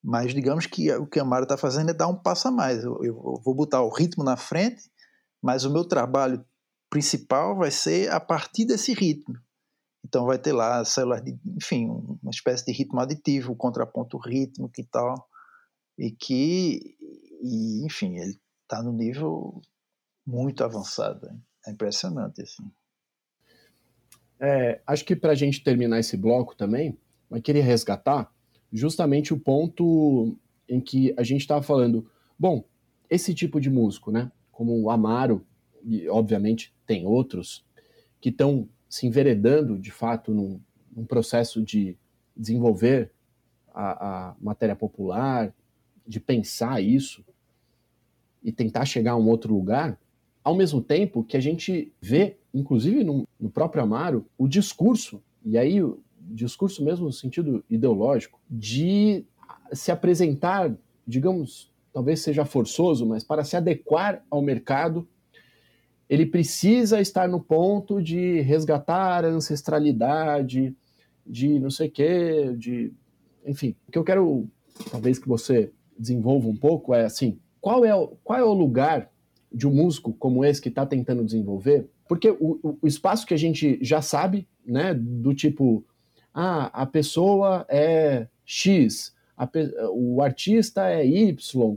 [0.03, 2.83] Mas digamos que o que a Mara está fazendo é dar um passo a mais.
[2.83, 4.83] Eu, eu, vou botar o ritmo na frente,
[5.43, 6.45] mas o meu trabalho
[6.89, 9.35] principal vai ser a partir desse ritmo.
[10.05, 14.85] Então vai ter lá células de, enfim, uma espécie de ritmo aditivo, contraponto rítmico e
[14.85, 15.29] tal
[15.99, 16.97] e que,
[17.43, 19.61] e, enfim, ele está no nível
[20.27, 21.29] muito avançado.
[21.67, 22.71] É impressionante, assim.
[24.39, 26.99] É, acho que para a gente terminar esse bloco também,
[27.31, 28.31] eu queria resgatar
[28.73, 30.37] justamente o ponto
[30.69, 32.65] em que a gente estava falando, bom,
[33.09, 35.47] esse tipo de músico, né, como o Amaro,
[35.83, 37.65] e obviamente tem outros,
[38.21, 40.61] que estão se enveredando de fato num,
[40.95, 41.97] num processo de
[42.37, 43.11] desenvolver
[43.73, 45.55] a, a matéria popular,
[46.07, 47.25] de pensar isso
[48.43, 49.99] e tentar chegar a um outro lugar,
[50.45, 55.59] ao mesmo tempo que a gente vê, inclusive no, no próprio Amaro, o discurso, e
[55.59, 59.25] aí o discurso mesmo no sentido ideológico, de
[59.73, 60.73] se apresentar,
[61.07, 65.09] digamos, talvez seja forçoso, mas para se adequar ao mercado,
[66.09, 70.77] ele precisa estar no ponto de resgatar a ancestralidade,
[71.27, 72.93] de não sei o quê, de.
[73.45, 74.49] Enfim, o que eu quero,
[74.91, 79.11] talvez que você desenvolva um pouco é assim: qual é o, qual é o lugar
[79.53, 81.89] de um músico como esse que está tentando desenvolver?
[82.09, 85.85] Porque o, o, espaço que a gente já sabe, né, do tipo,
[86.33, 89.49] ah, a pessoa é X, a,
[89.91, 91.77] o artista é Y,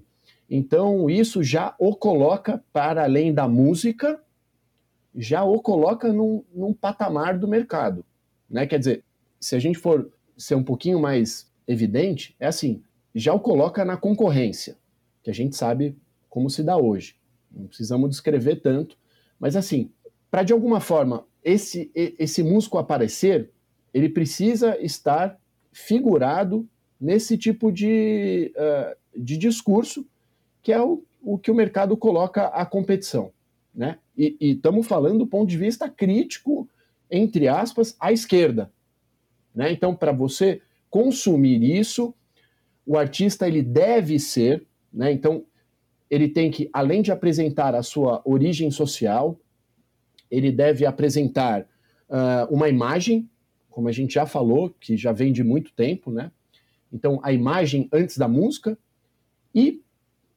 [0.50, 4.22] então isso já o coloca para além da música,
[5.16, 8.06] já o coloca num, num patamar do mercado,
[8.50, 8.66] né?
[8.68, 9.04] Quer dizer,
[9.40, 12.82] se a gente for ser um pouquinho mais evidente, é assim:
[13.14, 14.78] já o coloca na concorrência,
[15.24, 15.98] que a gente sabe
[16.30, 17.16] como se dá hoje.
[17.52, 18.98] Não precisamos descrever tanto,
[19.40, 19.92] mas assim,
[20.30, 23.50] para de alguma forma esse, esse músico aparecer,
[23.94, 25.40] ele precisa estar
[25.72, 26.68] figurado
[27.00, 30.06] nesse tipo de, uh, de discurso,
[30.62, 33.32] que é o, o que o mercado coloca a competição.
[33.74, 33.98] Né?
[34.18, 36.68] E estamos falando do ponto de vista crítico,
[37.10, 38.72] entre aspas, à esquerda.
[39.56, 39.72] Né?
[39.72, 42.14] Então, para você consumir isso,
[42.90, 45.12] o artista ele deve ser, né?
[45.12, 45.46] Então
[46.10, 49.40] ele tem que, além de apresentar a sua origem social,
[50.32, 51.68] ele deve apresentar
[52.10, 53.30] uh, uma imagem,
[53.70, 56.32] como a gente já falou, que já vem de muito tempo, né?
[56.92, 58.76] Então a imagem antes da música
[59.54, 59.84] e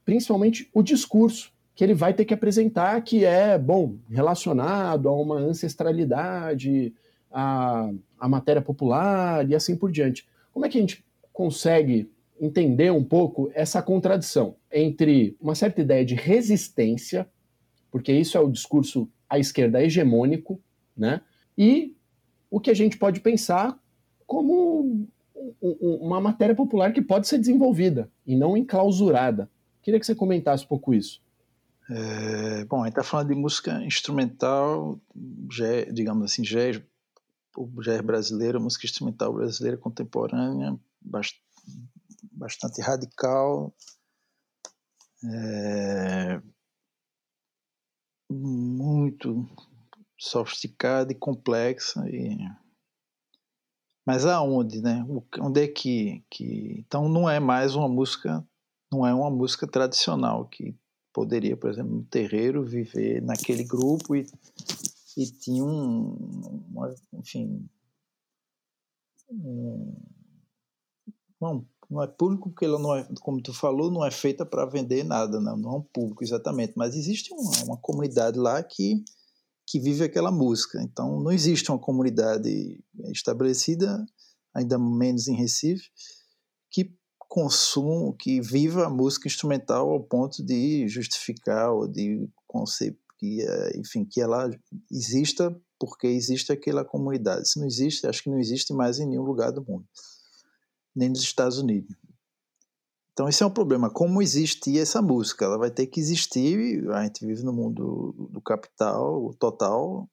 [0.04, 5.36] principalmente o discurso que ele vai ter que apresentar, que é bom relacionado a uma
[5.36, 6.92] ancestralidade,
[7.30, 7.90] a,
[8.20, 10.28] a matéria popular e assim por diante.
[10.52, 16.04] Como é que a gente consegue entender um pouco essa contradição entre uma certa ideia
[16.04, 17.30] de resistência,
[17.88, 20.60] porque isso é o discurso à esquerda hegemônico,
[20.96, 21.20] né?
[21.56, 21.96] E
[22.50, 23.78] o que a gente pode pensar
[24.26, 25.06] como
[25.80, 29.48] uma matéria popular que pode ser desenvolvida e não enclausurada.
[29.80, 31.22] Queria que você comentasse um pouco isso.
[31.88, 34.98] É, bom, a gente está falando de música instrumental,
[35.48, 36.82] jazz, digamos assim, jazz,
[37.82, 41.42] jazz brasileiro, música instrumental brasileira contemporânea, bastante
[42.82, 43.74] radical,
[45.24, 46.42] é,
[48.30, 49.46] muito
[50.18, 52.36] sofisticada e complexa e
[54.04, 55.06] mas aonde, né?
[55.40, 58.44] Onde é que, que então não é mais uma música,
[58.90, 60.76] não é uma música tradicional que
[61.12, 64.26] poderia, por exemplo, no terreiro viver naquele grupo e,
[65.16, 67.68] e tinha um, uma, enfim,
[69.30, 69.94] um,
[71.40, 74.64] não, não é público porque ela não é, como tu falou, não é feita para
[74.64, 79.04] vender nada, não, não é um público exatamente, mas existe uma, uma comunidade lá que
[79.64, 80.82] que vive aquela música.
[80.82, 84.04] Então, não existe uma comunidade estabelecida,
[84.52, 85.88] ainda menos em Recife,
[86.70, 93.40] que consuma, que viva a música instrumental ao ponto de justificar ou de conceber que,
[93.40, 94.50] eh, enfim, que ela
[94.90, 97.48] exista porque existe aquela comunidade.
[97.48, 99.86] Se não existe, acho que não existe mais em nenhum lugar do mundo,
[100.94, 101.96] nem nos Estados Unidos.
[103.12, 103.90] Então esse é um problema.
[103.90, 105.44] Como existir essa música?
[105.44, 106.88] Ela vai ter que existir.
[106.90, 110.08] A gente vive no mundo do capital total.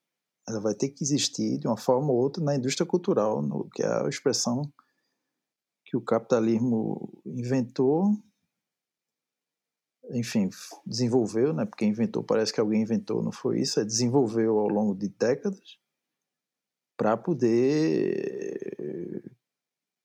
[0.47, 3.84] Ela vai ter que existir de uma forma ou outra na indústria cultural, no, que
[3.84, 4.61] é a expressão
[5.86, 8.15] que o capitalismo inventou,
[10.11, 10.49] enfim,
[10.86, 11.65] desenvolveu, né?
[11.65, 13.80] Porque inventou, parece que alguém inventou, não foi isso?
[13.80, 15.80] É desenvolveu ao longo de décadas
[16.95, 18.59] para poder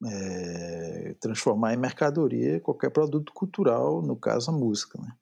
[0.07, 5.01] é, transformar em mercadoria qualquer produto cultural, no caso a música.
[5.01, 5.12] Né?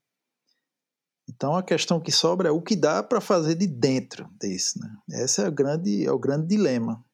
[1.28, 4.78] Então a questão que sobra é o que dá para fazer de dentro desse.
[4.80, 4.96] Né?
[5.10, 7.04] Esse é o grande, é o grande dilema.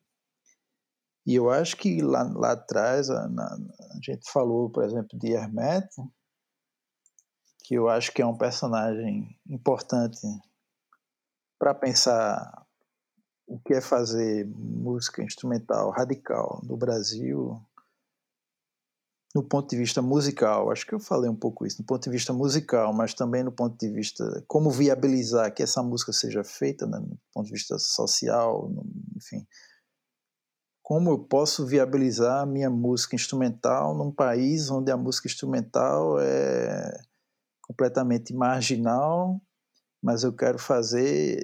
[1.26, 5.32] E eu acho que lá, lá atrás a, na, a gente falou, por exemplo, de
[5.32, 6.10] Hermeto,
[7.64, 10.18] que eu acho que é um personagem importante
[11.58, 12.66] para pensar
[13.48, 17.58] o que é fazer música instrumental radical no Brasil,
[19.34, 22.10] no ponto de vista musical, acho que eu falei um pouco isso, no ponto de
[22.10, 26.86] vista musical, mas também no ponto de vista como viabilizar que essa música seja feita,
[26.86, 28.70] né, no ponto de vista social,
[29.16, 29.46] enfim.
[30.82, 37.00] Como eu posso viabilizar a minha música instrumental num país onde a música instrumental é
[37.62, 39.40] completamente marginal,
[40.02, 41.38] mas eu quero fazer,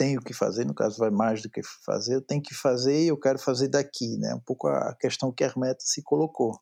[0.00, 3.08] tenho que fazer, no caso vai mais do que fazer, eu tenho que fazer e
[3.08, 4.34] eu quero fazer daqui, né?
[4.34, 6.58] Um pouco a questão que Hermeto se colocou.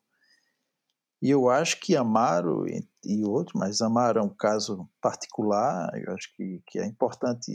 [1.21, 6.13] E eu acho que Amaro e, e outros, mas Amaro é um caso particular, eu
[6.13, 7.49] acho que, que é importante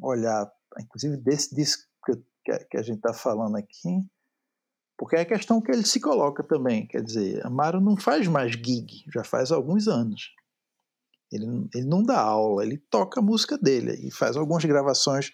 [0.00, 0.48] olhar,
[0.78, 3.98] inclusive desse disco que, que a gente está falando aqui,
[4.96, 8.52] porque é a questão que ele se coloca também, quer dizer, Amaro não faz mais
[8.52, 10.30] gig, já faz alguns anos.
[11.30, 15.30] Ele, ele não dá aula, ele toca a música dele e faz algumas gravações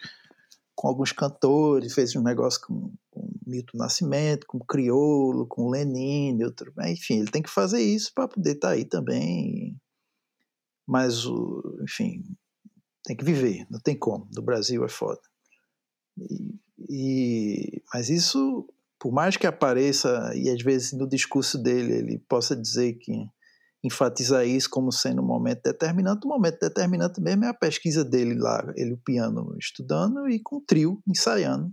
[0.74, 6.72] com alguns cantores, fez um negócio com, com Milton Nascimento, com Criolo, com Lenin, outro,
[6.86, 9.78] enfim, ele tem que fazer isso para poder estar tá aí também.
[10.86, 11.24] Mas,
[11.82, 12.22] enfim,
[13.04, 14.28] tem que viver, não tem como.
[14.34, 15.20] No Brasil é foda.
[16.18, 18.66] E, e, mas isso,
[18.98, 23.12] por mais que apareça, e às vezes no discurso dele ele possa dizer que
[23.84, 26.26] enfatizar isso como sendo um momento determinante.
[26.26, 30.56] O momento determinante mesmo é a pesquisa dele lá, ele o piano estudando e com
[30.56, 31.72] o trio ensaiando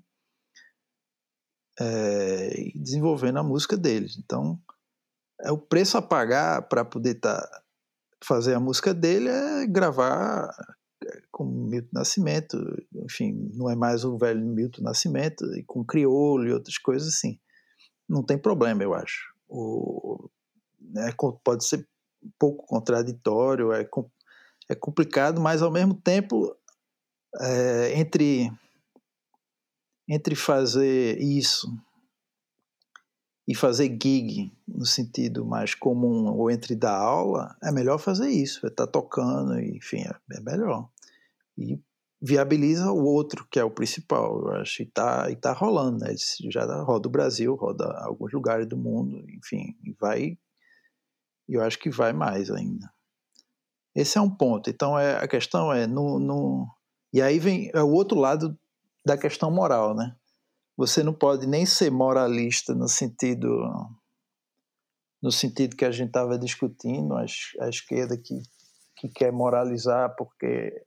[1.80, 4.18] é, e desenvolvendo a música deles.
[4.18, 4.60] Então,
[5.42, 7.48] é o preço a pagar para poder tá,
[8.24, 10.50] fazer a música dele é gravar
[11.04, 12.58] é, com Milton Nascimento,
[12.94, 17.40] enfim, não é mais o velho Milton Nascimento, e com crioulo e outras coisas assim.
[18.08, 19.34] Não tem problema, eu acho.
[19.48, 20.30] O,
[20.82, 21.88] né, pode ser
[22.24, 23.88] um pouco contraditório, é,
[24.70, 26.56] é complicado, mas ao mesmo tempo,
[27.40, 28.52] é, entre,
[30.08, 31.72] entre fazer isso
[33.48, 38.66] e fazer gig no sentido mais comum, ou entre dar aula, é melhor fazer isso,
[38.66, 40.88] é estar tá tocando, enfim, é, é melhor.
[41.58, 41.80] E
[42.22, 46.14] viabiliza o outro, que é o principal, eu acho, e tá, e tá rolando, né?
[46.50, 50.38] Já roda o Brasil, roda alguns lugares do mundo, enfim, e vai
[51.50, 52.90] e eu acho que vai mais ainda.
[53.96, 54.70] Esse é um ponto.
[54.70, 56.68] Então é, a questão é no, no
[57.12, 58.58] e aí vem é o outro lado
[59.04, 60.16] da questão moral, né?
[60.78, 63.50] Você não pode nem ser moralista no sentido
[65.22, 67.26] no sentido que a gente estava discutindo, a,
[67.60, 68.42] a esquerda que,
[68.96, 70.86] que quer moralizar porque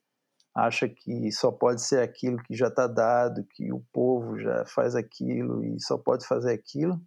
[0.54, 4.94] acha que só pode ser aquilo que já está dado, que o povo já faz
[4.94, 6.98] aquilo e só pode fazer aquilo,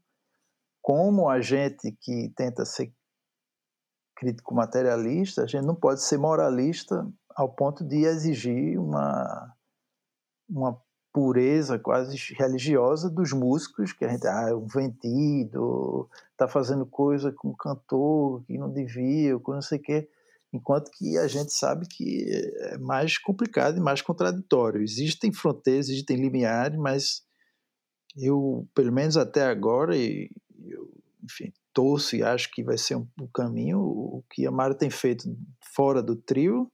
[0.81, 2.93] como a gente que tenta ser
[4.15, 9.53] crítico materialista, a gente não pode ser moralista ao ponto de exigir uma,
[10.49, 10.81] uma
[11.13, 17.31] pureza quase religiosa dos músicos, que a gente, ah, é um vendido, está fazendo coisa
[17.31, 20.09] com cantor que não devia, com não sei o quê
[20.55, 22.25] enquanto que a gente sabe que
[22.59, 24.81] é mais complicado e mais contraditório.
[24.81, 27.23] Existem fronteiras, existem limiares, mas
[28.15, 30.89] eu, pelo menos até agora, eu,
[31.23, 34.89] enfim, torço e acho que vai ser um, um caminho o que a Mário tem
[34.89, 35.37] feito
[35.75, 36.71] fora do trio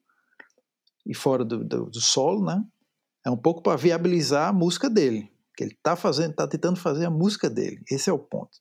[1.05, 2.63] e fora do, do, do solo, né?
[3.25, 7.05] É um pouco para viabilizar a música dele, que ele está fazendo, está tentando fazer
[7.05, 7.81] a música dele.
[7.89, 8.57] Esse é o ponto.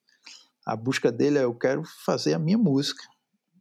[0.66, 3.03] A busca dele é eu quero fazer a minha música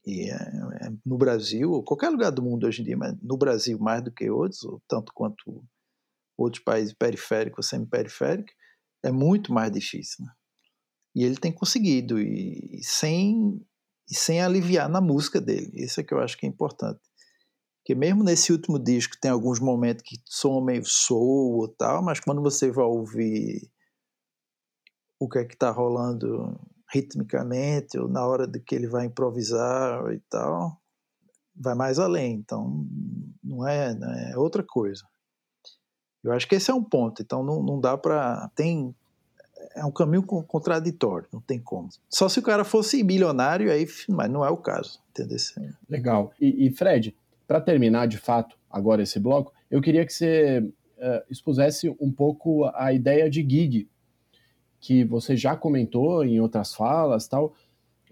[0.05, 3.37] e é, é, no Brasil, ou qualquer lugar do mundo hoje em dia, mas no
[3.37, 5.63] Brasil mais do que outros, tanto quanto
[6.37, 8.53] outros países periféricos ou semi-periféricos,
[9.03, 10.25] é muito mais difícil.
[10.25, 10.31] Né?
[11.15, 13.59] E ele tem conseguido, e, e, sem,
[14.09, 15.71] e sem aliviar na música dele.
[15.73, 17.01] Isso é que eu acho que é importante.
[17.79, 22.19] Porque mesmo nesse último disco tem alguns momentos que soam meio soul ou tal, mas
[22.19, 23.69] quando você vai ouvir
[25.19, 26.59] o que é que está rolando
[26.91, 30.79] ritmicamente ou na hora de que ele vai improvisar e tal,
[31.55, 32.35] vai mais além.
[32.35, 32.87] Então,
[33.43, 35.03] não é, não é outra coisa.
[36.23, 37.21] Eu acho que esse é um ponto.
[37.21, 38.49] Então, não, não dá para.
[38.55, 38.95] Tem.
[39.75, 41.89] É um caminho contraditório, não tem como.
[42.09, 45.37] Só se o cara fosse milionário, aí, mas não é o caso, entendeu?
[45.89, 46.31] Legal.
[46.39, 47.15] E, e Fred,
[47.47, 52.65] para terminar de fato agora esse bloco, eu queria que você uh, expusesse um pouco
[52.73, 53.87] a ideia de gig
[54.79, 57.53] que você já comentou em outras falas tal,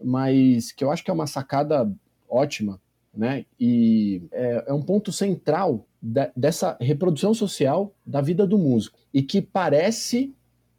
[0.03, 1.91] mas que eu acho que é uma sacada
[2.29, 2.79] ótima,
[3.13, 3.45] né?
[3.59, 9.23] E é, é um ponto central de, dessa reprodução social da vida do músico e
[9.23, 10.33] que parece,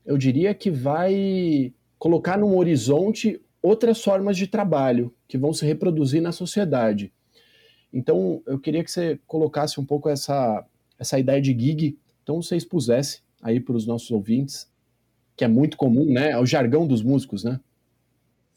[0.08, 6.22] eu diria, que vai colocar num horizonte outras formas de trabalho que vão se reproduzir
[6.22, 7.12] na sociedade.
[7.92, 10.64] Então, eu queria que você colocasse um pouco essa,
[10.98, 14.66] essa ideia de gig, então você expusesse aí para os nossos ouvintes
[15.36, 16.30] que é muito comum, né?
[16.30, 17.60] É o jargão dos músicos, né?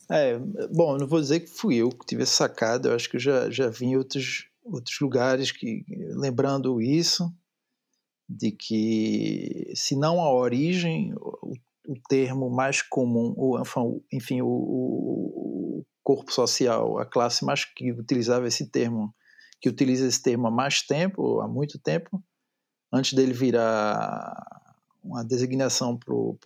[0.09, 0.39] É,
[0.73, 3.19] bom, não vou dizer que fui eu que tive essa sacada, eu acho que eu
[3.19, 5.83] já, já vi em outros, outros lugares que,
[6.15, 7.31] lembrando isso,
[8.37, 11.53] de que, se não a origem, o,
[11.87, 13.61] o termo mais comum, ou,
[14.11, 19.13] enfim, o, o, corpo social, a classe mais que utilizava esse termo,
[19.59, 22.23] que utiliza esse termo há mais tempo, há muito tempo,
[22.91, 24.33] antes dele virar
[25.03, 26.37] uma designação pro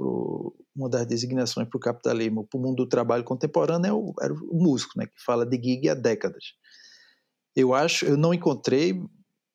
[0.76, 4.34] uma das designações para o capitalismo, para o mundo do trabalho contemporâneo, é o, era
[4.34, 6.54] o músico, né, que fala de gig há décadas.
[7.56, 9.02] Eu acho, eu não encontrei,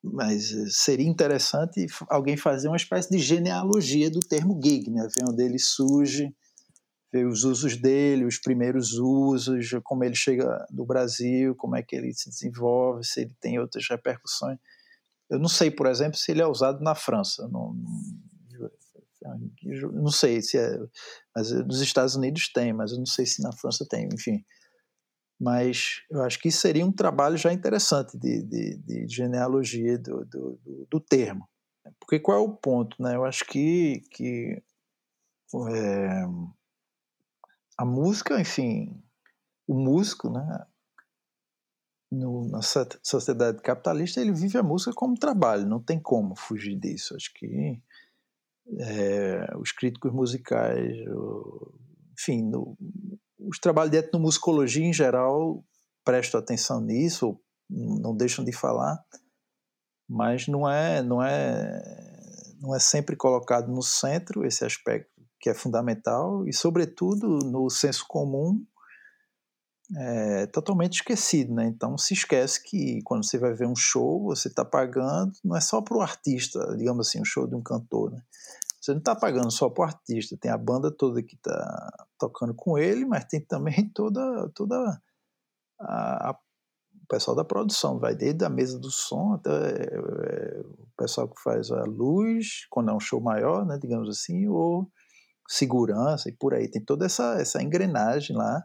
[0.02, 5.42] mas seria interessante alguém fazer uma espécie de genealogia do termo gig, né, ver onde
[5.42, 6.34] ele surge,
[7.12, 11.96] ver os usos dele, os primeiros usos, como ele chega do Brasil, como é que
[11.96, 14.58] ele se desenvolve, se ele tem outras repercussões.
[15.28, 17.48] Eu não sei, por exemplo, se ele é usado na França.
[17.48, 17.74] Não,
[19.92, 20.78] não sei se é,
[21.34, 24.44] mas nos Estados Unidos tem, mas eu não sei se na França tem, enfim.
[25.40, 30.24] Mas eu acho que isso seria um trabalho já interessante de, de, de genealogia do,
[30.26, 31.48] do, do, do, termo.
[31.98, 33.02] Porque qual é o ponto?
[33.02, 33.16] Né?
[33.16, 34.62] Eu acho que, que
[35.72, 36.24] é,
[37.78, 39.02] a música, enfim,
[39.66, 40.66] o músico, né,
[42.12, 47.16] no, na sociedade capitalista, ele vive a música como trabalho, não tem como fugir disso.
[47.16, 47.80] Acho que
[48.78, 50.98] é, os críticos musicais,
[52.12, 52.76] enfim, no,
[53.48, 55.64] os trabalhos de etnomusicologia em geral
[56.04, 57.38] prestam atenção nisso,
[57.68, 58.98] não deixam de falar,
[60.08, 61.82] mas não é, não é,
[62.60, 68.04] não é sempre colocado no centro esse aspecto que é fundamental e, sobretudo, no senso
[68.06, 68.62] comum
[69.96, 71.66] é totalmente esquecido, né?
[71.66, 75.60] Então se esquece que quando você vai ver um show, você está pagando, não é
[75.60, 78.22] só para o artista, digamos assim, um show de um cantor, né?
[78.80, 82.54] Você não está pagando só para o artista, tem a banda toda que está tocando
[82.54, 84.76] com ele, mas tem também toda, toda
[85.80, 90.86] a, a, o pessoal da produção, vai desde a mesa do som até é, o
[90.96, 94.90] pessoal que faz a luz, quando é um show maior, né, digamos assim, ou
[95.48, 96.70] segurança e por aí.
[96.70, 98.64] Tem toda essa, essa engrenagem lá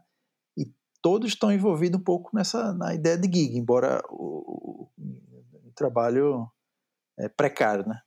[1.05, 6.49] todos estão envolvidos um pouco nessa na ideia de gig, embora o, o, o trabalho
[7.19, 8.01] é precário, né?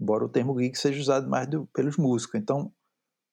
[0.00, 2.40] embora o termo geek seja usado mais do, pelos músicos.
[2.40, 2.72] Então,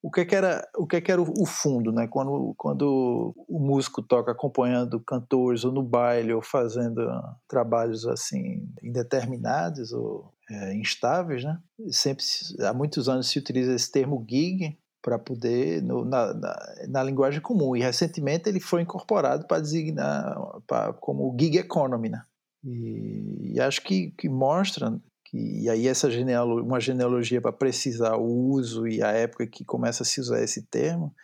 [0.02, 2.08] o que, é que era o que, é que era o fundo, né?
[2.08, 7.08] Quando, quando o músico toca acompanhando cantores ou no baile ou fazendo
[7.46, 11.60] trabalhos assim indeterminados ou é, instáveis, né?
[11.92, 12.24] Sempre
[12.58, 14.76] há muitos anos se utiliza esse termo gig
[15.06, 16.56] para poder no, na, na,
[16.88, 20.36] na, linguagem comum e recentemente ele foi incorporado para designar
[20.66, 22.24] pra, como gig economy, né?
[22.64, 28.16] E, e acho que, que mostra que, e aí essa genealo, uma genealogia para precisar
[28.16, 31.14] o uso e a época que começa a se usar esse termo,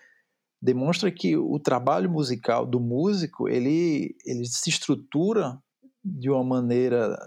[0.63, 5.59] demonstra que o trabalho musical do músico, ele, ele se estrutura
[6.05, 7.19] de uma maneira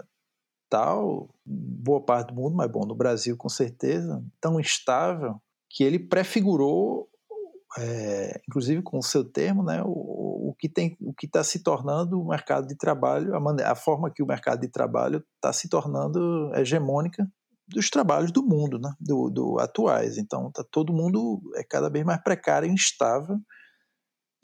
[0.70, 5.38] tal, boa parte do mundo, mas bom, no Brasil com certeza, tão estável,
[5.70, 7.08] que ele prefigurou,
[7.78, 11.62] é, inclusive com o seu termo, né, o, o que tem, o que está se
[11.62, 15.52] tornando o mercado de trabalho, a, maneira, a forma que o mercado de trabalho está
[15.52, 17.30] se tornando hegemônica
[17.68, 20.16] dos trabalhos do mundo, né, do, do atuais.
[20.16, 23.38] Então, tá todo mundo é cada vez mais precário instável.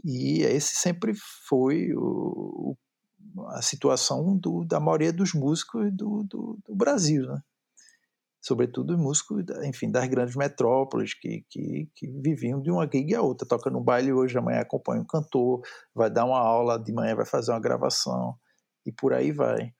[0.04, 1.14] E esse sempre
[1.46, 2.76] foi o,
[3.50, 7.40] a situação do, da maioria dos músicos do, do, do Brasil, né?
[8.42, 13.46] Sobretudo músicos, enfim, das grandes metrópoles que, que, que, viviam de uma gig a outra.
[13.46, 15.62] Toca no baile hoje, amanhã acompanha um cantor,
[15.94, 18.36] vai dar uma aula, de manhã vai fazer uma gravação
[18.84, 19.72] e por aí vai.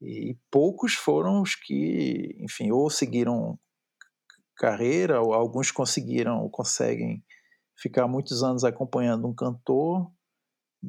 [0.00, 3.58] E poucos foram os que, enfim, ou seguiram
[4.56, 7.24] carreira, ou alguns conseguiram, ou conseguem
[7.76, 10.10] ficar muitos anos acompanhando um cantor,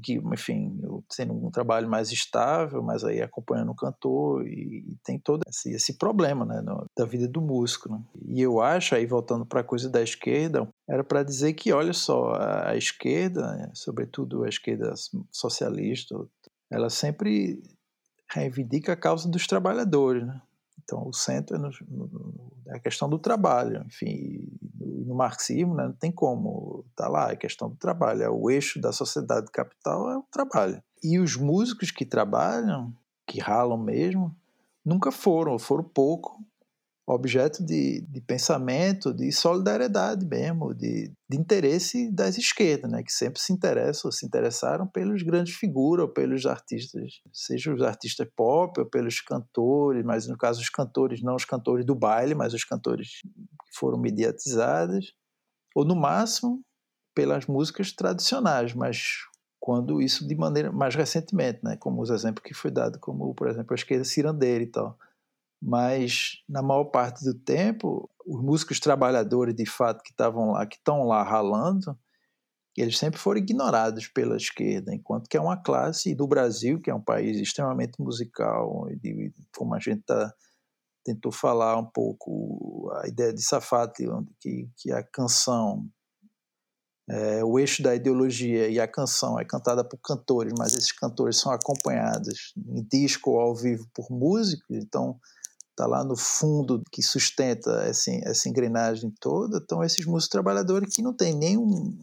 [0.02, 0.80] que, enfim,
[1.16, 5.72] tendo um trabalho mais estável, mas aí acompanhando o cantor e, e tem todo esse,
[5.72, 7.92] esse problema, né, no, da vida do músico.
[7.92, 8.02] Né?
[8.26, 11.94] E eu acho, aí voltando para a coisa da esquerda, era para dizer que, olha
[11.94, 14.94] só, a, a esquerda, sobretudo a esquerda
[15.32, 16.16] socialista,
[16.70, 17.62] ela sempre
[18.30, 20.42] reivindica a causa dos trabalhadores, né?
[20.84, 24.48] Então, o centro é, no, no, a questão do trabalho, enfim,
[24.80, 28.80] no, marxismo né, não tem como, tá lá, é questão do trabalho, é o eixo
[28.80, 30.82] da sociedade capital é o trabalho.
[31.04, 32.94] E os músicos que trabalham,
[33.26, 34.36] que ralam mesmo,
[34.84, 36.40] nunca foram, foram pouco,
[37.10, 43.40] objeto de, de pensamento, de solidariedade mesmo, de, de interesse das esquerdas, né, que sempre
[43.40, 48.86] se interessam, se interessaram pelos grandes figuras, ou pelos artistas, seja os artistas pop, ou
[48.86, 53.22] pelos cantores, mas no caso os cantores, não os cantores do baile, mas os cantores
[53.22, 55.14] que foram mediatizados,
[55.74, 56.62] ou no máximo
[57.16, 59.14] pelas músicas tradicionais, mas
[59.62, 63.48] quando isso de maneira mais recentemente, né, como os exemplos que foi dado, como por
[63.48, 64.98] exemplo a esquerda cirandeira e tal
[65.62, 70.76] mas na maior parte do tempo, os músicos trabalhadores de fato que estavam lá, que
[70.76, 71.98] estão lá ralando,
[72.78, 76.94] eles sempre foram ignorados pela esquerda, enquanto que é uma classe do Brasil, que é
[76.94, 80.32] um país extremamente musical, e como a gente tá,
[81.04, 84.06] tentou falar um pouco, a ideia de Safati,
[84.40, 85.90] que, que a canção,
[87.10, 91.40] é, o eixo da ideologia e a canção é cantada por cantores, mas esses cantores
[91.40, 95.20] são acompanhados em disco ou ao vivo por músicos, então
[95.78, 101.04] está lá no fundo que sustenta essa, essa engrenagem toda, então esses músicos trabalhadores que
[101.04, 101.96] não tem nenhum,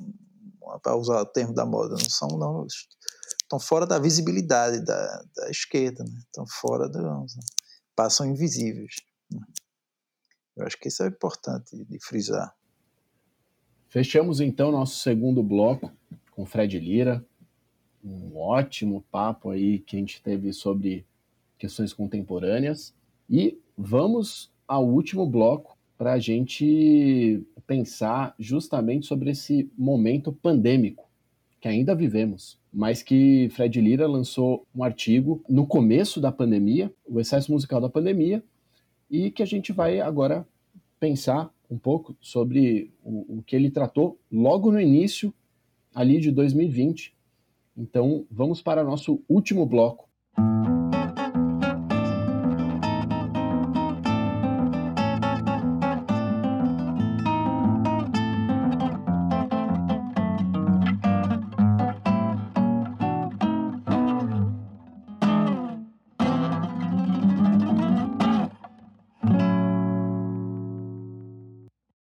[0.80, 2.64] para usar o termo da moda, não são, não,
[3.42, 6.20] estão fora da visibilidade da, da esquerda, né?
[6.20, 7.26] estão fora do,
[7.96, 8.94] passam invisíveis.
[9.28, 9.42] Né?
[10.56, 12.54] Eu acho que isso é importante de frisar.
[13.88, 15.90] Fechamos então nosso segundo bloco
[16.30, 17.24] com Fred Lira,
[18.04, 21.04] um ótimo papo aí que a gente teve sobre
[21.58, 22.94] questões contemporâneas.
[23.28, 31.08] E vamos ao último bloco para a gente pensar justamente sobre esse momento pandêmico
[31.60, 37.18] que ainda vivemos, mas que Fred Lira lançou um artigo no começo da pandemia, o
[37.18, 38.44] excesso musical da pandemia,
[39.10, 40.46] e que a gente vai agora
[41.00, 45.32] pensar um pouco sobre o, o que ele tratou logo no início
[45.94, 47.14] ali de 2020.
[47.76, 50.06] Então, vamos para nosso último bloco